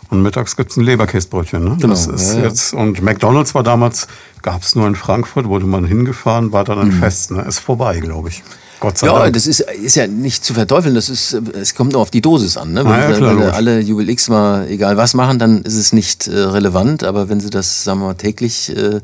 [0.09, 1.63] und mittags gibt's ein Leberkäsbrötchen.
[1.63, 1.77] Ne?
[1.79, 4.07] Genau, das ist ja, jetzt und McDonald's war damals
[4.41, 6.99] gab's nur in Frankfurt, wurde man hingefahren, war dann ein mhm.
[6.99, 7.31] Fest.
[7.31, 7.41] Ne?
[7.41, 8.43] Ist vorbei, glaube ich.
[8.79, 9.33] Gott sei ja, Dank.
[9.33, 10.95] das ist, ist ja nicht zu verteufeln.
[10.95, 12.71] Das ist, es kommt nur auf die Dosis an.
[12.71, 12.85] Ne?
[12.85, 15.91] Wenn, ah, ja, klar, wenn alle Jubel X mal egal was machen, dann ist es
[15.91, 17.03] nicht äh, relevant.
[17.03, 19.01] Aber wenn sie das, sagen wir mal, täglich äh,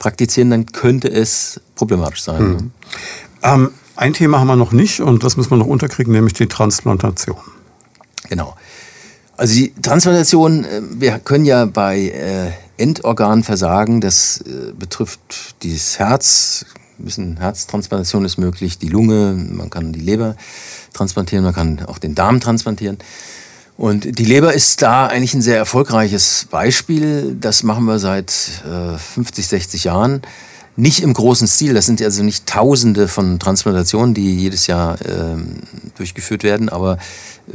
[0.00, 2.42] praktizieren, dann könnte es problematisch sein.
[2.42, 2.56] Mhm.
[2.56, 2.70] Ne?
[3.44, 3.70] Ähm,
[4.02, 7.38] ein Thema haben wir noch nicht und das müssen wir noch unterkriegen, nämlich die Transplantation.
[8.28, 8.56] Genau.
[9.36, 12.50] Also die Transplantation, äh, wir können ja bei äh,
[12.82, 15.20] Endorganversagen, das äh, betrifft
[15.62, 16.66] das Herz,
[16.98, 20.36] ein bisschen Herztransplantation ist möglich, die Lunge, man kann die Leber
[20.92, 22.98] transplantieren, man kann auch den Darm transplantieren.
[23.76, 27.36] Und die Leber ist da eigentlich ein sehr erfolgreiches Beispiel.
[27.40, 28.32] Das machen wir seit
[28.66, 30.22] äh, 50, 60 Jahren.
[30.74, 35.36] Nicht im großen Stil, das sind also nicht Tausende von Transplantationen, die jedes Jahr äh,
[35.96, 36.96] durchgeführt werden, aber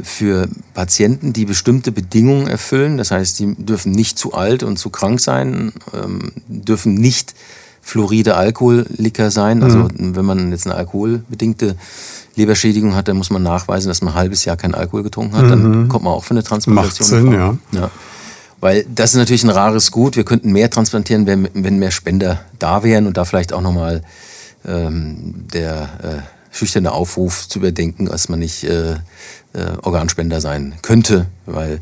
[0.02, 4.90] für Patienten, die bestimmte Bedingungen erfüllen, das heißt, die dürfen nicht zu alt und zu
[4.90, 7.34] krank sein, ähm, dürfen nicht
[7.88, 9.62] fluoride Alkoholiker sein.
[9.62, 10.14] Also mhm.
[10.14, 11.76] wenn man jetzt eine alkoholbedingte
[12.36, 15.50] Leberschädigung hat, dann muss man nachweisen, dass man ein halbes Jahr keinen Alkohol getrunken hat.
[15.50, 15.88] Dann mhm.
[15.88, 17.24] kommt man auch für eine Transplantation.
[17.24, 17.80] Macht Sinn, ja.
[17.80, 17.90] ja.
[18.60, 20.16] Weil das ist natürlich ein rares Gut.
[20.16, 24.02] Wir könnten mehr transplantieren, wenn, wenn mehr Spender da wären und da vielleicht auch nochmal
[24.66, 28.96] ähm, der äh, schüchterne Aufruf zu überdenken, dass man nicht äh, äh,
[29.82, 31.80] Organspender sein könnte, weil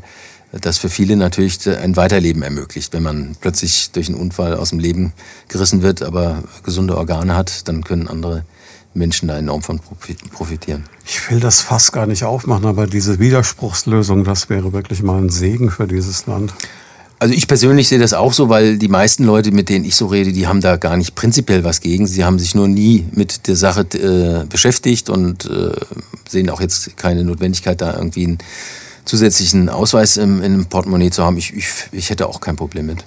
[0.51, 2.93] das für viele natürlich ein Weiterleben ermöglicht.
[2.93, 5.13] Wenn man plötzlich durch einen Unfall aus dem Leben
[5.49, 8.45] gerissen wird, aber gesunde Organe hat, dann können andere
[8.97, 10.83] Menschen da enorm von profitieren.
[11.05, 15.29] Ich will das fast gar nicht aufmachen, aber diese Widerspruchslösung, das wäre wirklich mal ein
[15.29, 16.53] Segen für dieses Land.
[17.19, 20.05] Also ich persönlich sehe das auch so, weil die meisten Leute, mit denen ich so
[20.05, 22.05] rede, die haben da gar nicht prinzipiell was gegen.
[22.05, 25.71] Sie haben sich nur nie mit der Sache äh, beschäftigt und äh,
[26.29, 28.37] sehen auch jetzt keine Notwendigkeit, da irgendwie einen
[29.05, 31.37] zusätzlichen Ausweis im, in einem Portemonnaie zu haben.
[31.37, 33.03] Ich, ich, ich hätte auch kein Problem mit.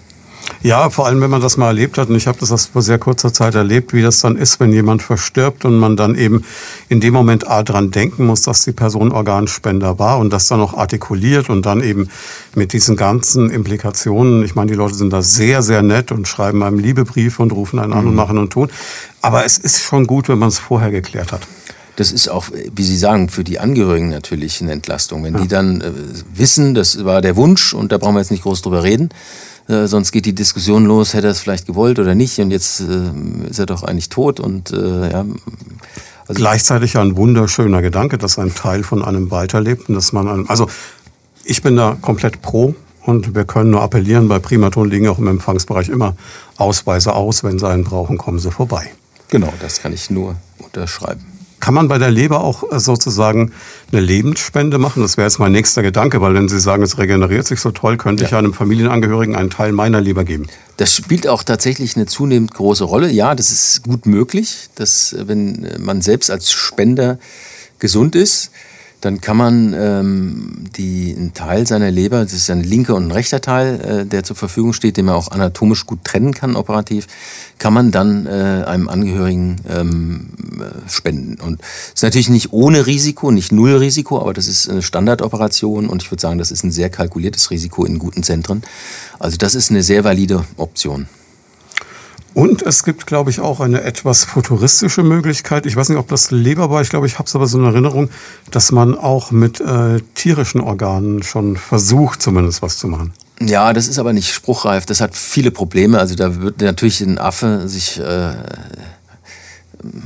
[0.62, 2.98] Ja, vor allem, wenn man das mal erlebt hat, und ich habe das vor sehr
[2.98, 6.44] kurzer Zeit erlebt, wie das dann ist, wenn jemand verstirbt und man dann eben
[6.88, 10.60] in dem Moment A dran denken muss, dass die Person Organspender war und das dann
[10.60, 12.08] noch artikuliert und dann eben
[12.54, 16.62] mit diesen ganzen Implikationen, ich meine, die Leute sind da sehr, sehr nett und schreiben
[16.62, 18.16] einem Liebebrief und rufen einen an und mhm.
[18.16, 18.68] machen und tun.
[19.22, 21.46] Aber es ist schon gut, wenn man es vorher geklärt hat.
[21.96, 25.22] Das ist auch, wie Sie sagen, für die Angehörigen natürlich eine Entlastung.
[25.22, 25.40] Wenn ja.
[25.42, 25.90] die dann äh,
[26.34, 29.10] wissen, das war der Wunsch und da brauchen wir jetzt nicht groß drüber reden,
[29.68, 32.80] äh, sonst geht die Diskussion los, hätte er es vielleicht gewollt oder nicht und jetzt
[32.80, 35.24] äh, ist er doch eigentlich tot und äh, ja.
[36.28, 40.46] Also Gleichzeitig ein wunderschöner Gedanke, dass ein Teil von einem weiterlebt und dass man einem,
[40.48, 40.68] also
[41.44, 45.26] ich bin da komplett pro und wir können nur appellieren, bei Primaton liegen auch im
[45.26, 46.14] Empfangsbereich immer
[46.56, 48.92] Ausweise aus, wenn sie einen brauchen, kommen sie vorbei.
[49.28, 51.29] Genau, das kann ich nur unterschreiben.
[51.60, 53.52] Kann man bei der Leber auch äh, sozusagen
[53.92, 55.02] eine Lebensspende machen?
[55.02, 57.96] Das wäre jetzt mein nächster Gedanke, weil wenn Sie sagen, es regeneriert sich so toll,
[57.96, 58.28] könnte ja.
[58.28, 60.46] ich einem Familienangehörigen einen Teil meiner Leber geben.
[60.78, 63.10] Das spielt auch tatsächlich eine zunehmend große Rolle.
[63.10, 67.18] Ja, das ist gut möglich, dass äh, wenn man selbst als Spender
[67.78, 68.50] gesund ist,
[69.00, 73.10] dann kann man ähm, die, einen Teil seiner Leber, das ist ein linker und ein
[73.10, 77.06] rechter Teil, äh, der zur Verfügung steht, den man auch anatomisch gut trennen kann, operativ,
[77.58, 80.28] kann man dann äh, einem Angehörigen ähm,
[80.58, 81.40] äh, spenden.
[81.40, 85.88] Und das ist natürlich nicht ohne Risiko, nicht null Risiko, aber das ist eine Standardoperation
[85.88, 88.62] und ich würde sagen, das ist ein sehr kalkuliertes Risiko in guten Zentren.
[89.18, 91.06] Also das ist eine sehr valide Option.
[92.32, 95.66] Und es gibt, glaube ich, auch eine etwas futuristische Möglichkeit.
[95.66, 96.80] Ich weiß nicht, ob das Leber war.
[96.82, 98.08] Ich glaube, ich habe es aber so in Erinnerung,
[98.50, 103.12] dass man auch mit äh, tierischen Organen schon versucht, zumindest was zu machen.
[103.40, 104.86] Ja, das ist aber nicht spruchreif.
[104.86, 105.98] Das hat viele Probleme.
[105.98, 108.32] Also da wird natürlich ein Affe sich äh,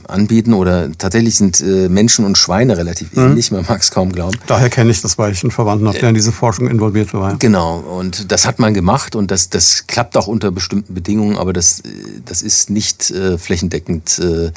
[0.08, 3.22] anbieten oder tatsächlich sind äh, Menschen und Schweine relativ mhm.
[3.22, 4.38] ähnlich, man mag es kaum glauben.
[4.46, 7.36] Daher kenne ich das, weil ich einen Verwandten habe, der in diese Forschung involviert war.
[7.36, 11.52] Genau, und das hat man gemacht und das, das klappt auch unter bestimmten Bedingungen, aber
[11.52, 11.82] das,
[12.24, 14.52] das ist nicht äh, flächendeckend äh,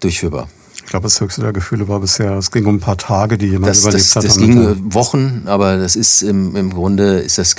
[0.00, 0.48] durchführbar.
[0.88, 3.48] Ich glaube, das höchste der Gefühle war bisher, es ging um ein paar Tage, die
[3.48, 4.24] jemand das, überlebt das, hat.
[4.24, 7.54] Das ging Wochen, aber das ist im, im Grunde ist das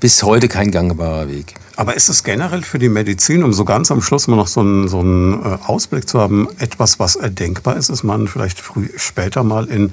[0.00, 1.54] bis heute kein gangbarer Weg.
[1.76, 4.58] Aber ist es generell für die Medizin, um so ganz am Schluss mal noch so
[4.58, 8.88] einen, so einen äh, Ausblick zu haben, etwas, was erdenkbar ist, dass man vielleicht früh,
[8.96, 9.92] später mal in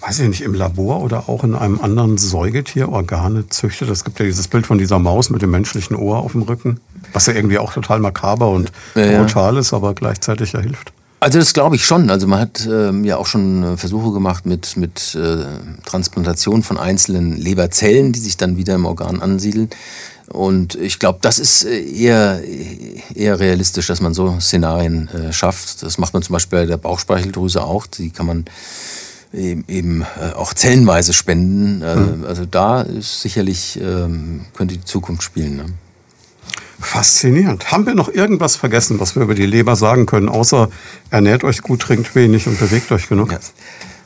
[0.00, 3.88] weiß ich nicht, im Labor oder auch in einem anderen Säugetier Organe züchtet.
[3.88, 6.78] Es gibt ja dieses Bild von dieser Maus mit dem menschlichen Ohr auf dem Rücken,
[7.12, 10.92] was ja irgendwie auch total makaber und ja, brutal ist, aber gleichzeitig ja hilft.
[11.24, 12.10] Also das glaube ich schon.
[12.10, 15.46] Also man hat ähm, ja auch schon äh, Versuche gemacht mit, mit äh,
[15.86, 19.70] Transplantation von einzelnen Leberzellen, die sich dann wieder im Organ ansiedeln.
[20.28, 22.42] Und ich glaube, das ist äh, eher,
[23.14, 25.82] eher realistisch, dass man so Szenarien äh, schafft.
[25.82, 27.86] Das macht man zum Beispiel bei der Bauchspeicheldrüse auch.
[27.86, 28.44] Die kann man
[29.32, 31.78] eben, eben äh, auch zellenweise spenden.
[31.78, 32.26] Mhm.
[32.26, 35.56] Also da ist sicherlich, ähm, könnte die Zukunft spielen.
[35.56, 35.64] Ne?
[36.84, 37.72] Faszinierend.
[37.72, 40.68] Haben wir noch irgendwas vergessen, was wir über die Leber sagen können, außer
[41.10, 43.32] ernährt euch gut, trinkt wenig und bewegt euch genug?
[43.32, 43.38] Ja.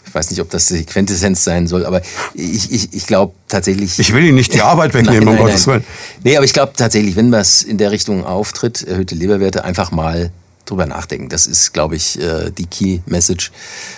[0.07, 2.01] Ich weiß nicht, ob das die Quintessenz sein soll, aber
[2.33, 3.99] ich, ich, ich glaube tatsächlich.
[3.99, 5.85] Ich will Ihnen nicht die Arbeit wegnehmen, nein, nein, um Gottes Willen.
[6.25, 10.31] Nee, aber ich glaube tatsächlich, wenn was in der Richtung auftritt, erhöhte Leberwerte, einfach mal
[10.71, 11.29] drüber nachdenken.
[11.29, 13.53] Das ist, glaube ich, äh, die Key Message.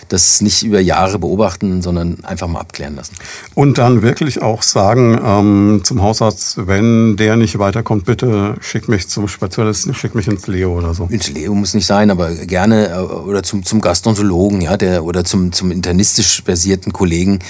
[0.09, 3.15] Das nicht über Jahre beobachten, sondern einfach mal abklären lassen.
[3.55, 9.09] Und dann wirklich auch sagen ähm, zum Hausarzt, wenn der nicht weiterkommt, bitte schick mich
[9.09, 11.07] zum Spezialisten, schick mich ins Leo oder so.
[11.11, 15.25] Ins Leo muss nicht sein, aber gerne äh, oder zum, zum Gastroenterologen, ja, der oder
[15.25, 17.41] zum, zum internistisch versierten Kollegen,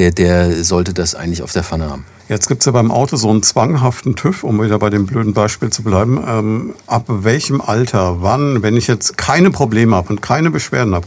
[0.00, 2.06] der, der sollte das eigentlich auf der Pfanne haben.
[2.28, 5.34] Jetzt gibt es ja beim Auto so einen zwanghaften TÜV, um wieder bei dem blöden
[5.34, 6.22] Beispiel zu bleiben.
[6.26, 11.06] Ähm, ab welchem Alter, wann, wenn ich jetzt keine Probleme habe und keine Beschwerden habe,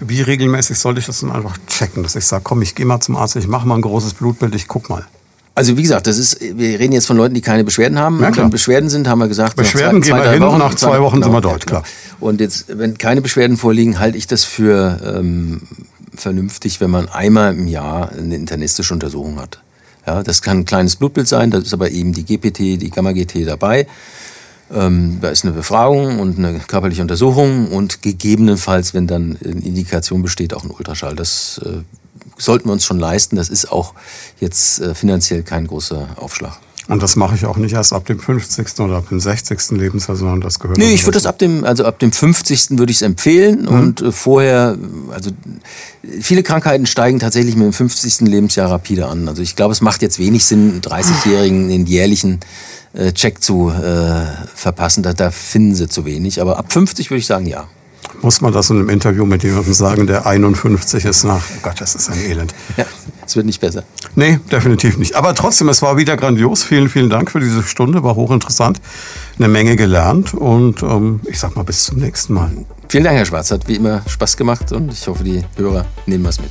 [0.00, 3.00] wie regelmäßig sollte ich das dann einfach checken, dass ich sage, komm, ich gehe mal
[3.00, 5.04] zum Arzt, ich mache mal ein großes Blutbild, ich guck mal.
[5.54, 8.22] Also wie gesagt, das ist, wir reden jetzt von Leuten, die keine Beschwerden haben.
[8.22, 9.56] Ja, wenn Beschwerden sind, haben wir gesagt.
[9.56, 11.82] Beschwerden zwei, gehen wir hin, Wochen, nach zwei Wochen sind wir dort, klar.
[12.20, 15.62] Und jetzt, wenn keine Beschwerden vorliegen, halte ich das für ähm,
[16.14, 19.60] vernünftig, wenn man einmal im Jahr eine internistische Untersuchung hat.
[20.06, 23.46] Ja, das kann ein kleines Blutbild sein, da ist aber eben die GPT, die Gamma-GT
[23.46, 23.86] dabei.
[24.72, 30.22] Ähm, da ist eine Befragung und eine körperliche Untersuchung und gegebenenfalls, wenn dann eine Indikation
[30.22, 31.16] besteht, auch ein Ultraschall.
[31.16, 31.82] Das äh,
[32.38, 33.36] sollten wir uns schon leisten.
[33.36, 33.94] Das ist auch
[34.38, 36.58] jetzt äh, finanziell kein großer Aufschlag.
[36.90, 38.80] Und das mache ich auch nicht erst ab dem 50.
[38.80, 39.78] oder ab dem 60.
[39.78, 40.76] Lebensjahr, sondern das gehört.
[40.76, 42.78] Nee, ich würde das ab dem, also ab dem 50.
[42.78, 43.62] würde ich es empfehlen.
[43.62, 43.68] Mhm.
[43.68, 44.76] Und äh, vorher,
[45.12, 45.30] also
[46.20, 48.22] viele Krankheiten steigen tatsächlich mit dem 50.
[48.22, 49.28] Lebensjahr rapide an.
[49.28, 52.40] Also ich glaube, es macht jetzt wenig Sinn, 30-Jährigen den jährlichen
[52.92, 55.02] äh, Check zu äh, verpassen.
[55.02, 56.40] Da, da finden sie zu wenig.
[56.40, 57.68] Aber ab 50 würde ich sagen, ja.
[58.22, 61.42] Muss man das in einem Interview mit jemandem sagen, der 51 ist nach?
[61.56, 62.54] Oh Gott, das ist ein Elend.
[62.76, 62.84] Ja,
[63.26, 63.82] es wird nicht besser.
[64.14, 65.14] Nee, definitiv nicht.
[65.14, 66.62] Aber trotzdem, es war wieder grandios.
[66.62, 68.02] Vielen, vielen Dank für diese Stunde.
[68.02, 68.80] War hochinteressant.
[69.38, 70.34] Eine Menge gelernt.
[70.34, 72.50] Und ähm, ich sag mal, bis zum nächsten Mal.
[72.88, 73.50] Vielen Dank, Herr Schwarz.
[73.50, 76.50] Hat wie immer Spaß gemacht und ich hoffe, die Hörer nehmen was mit.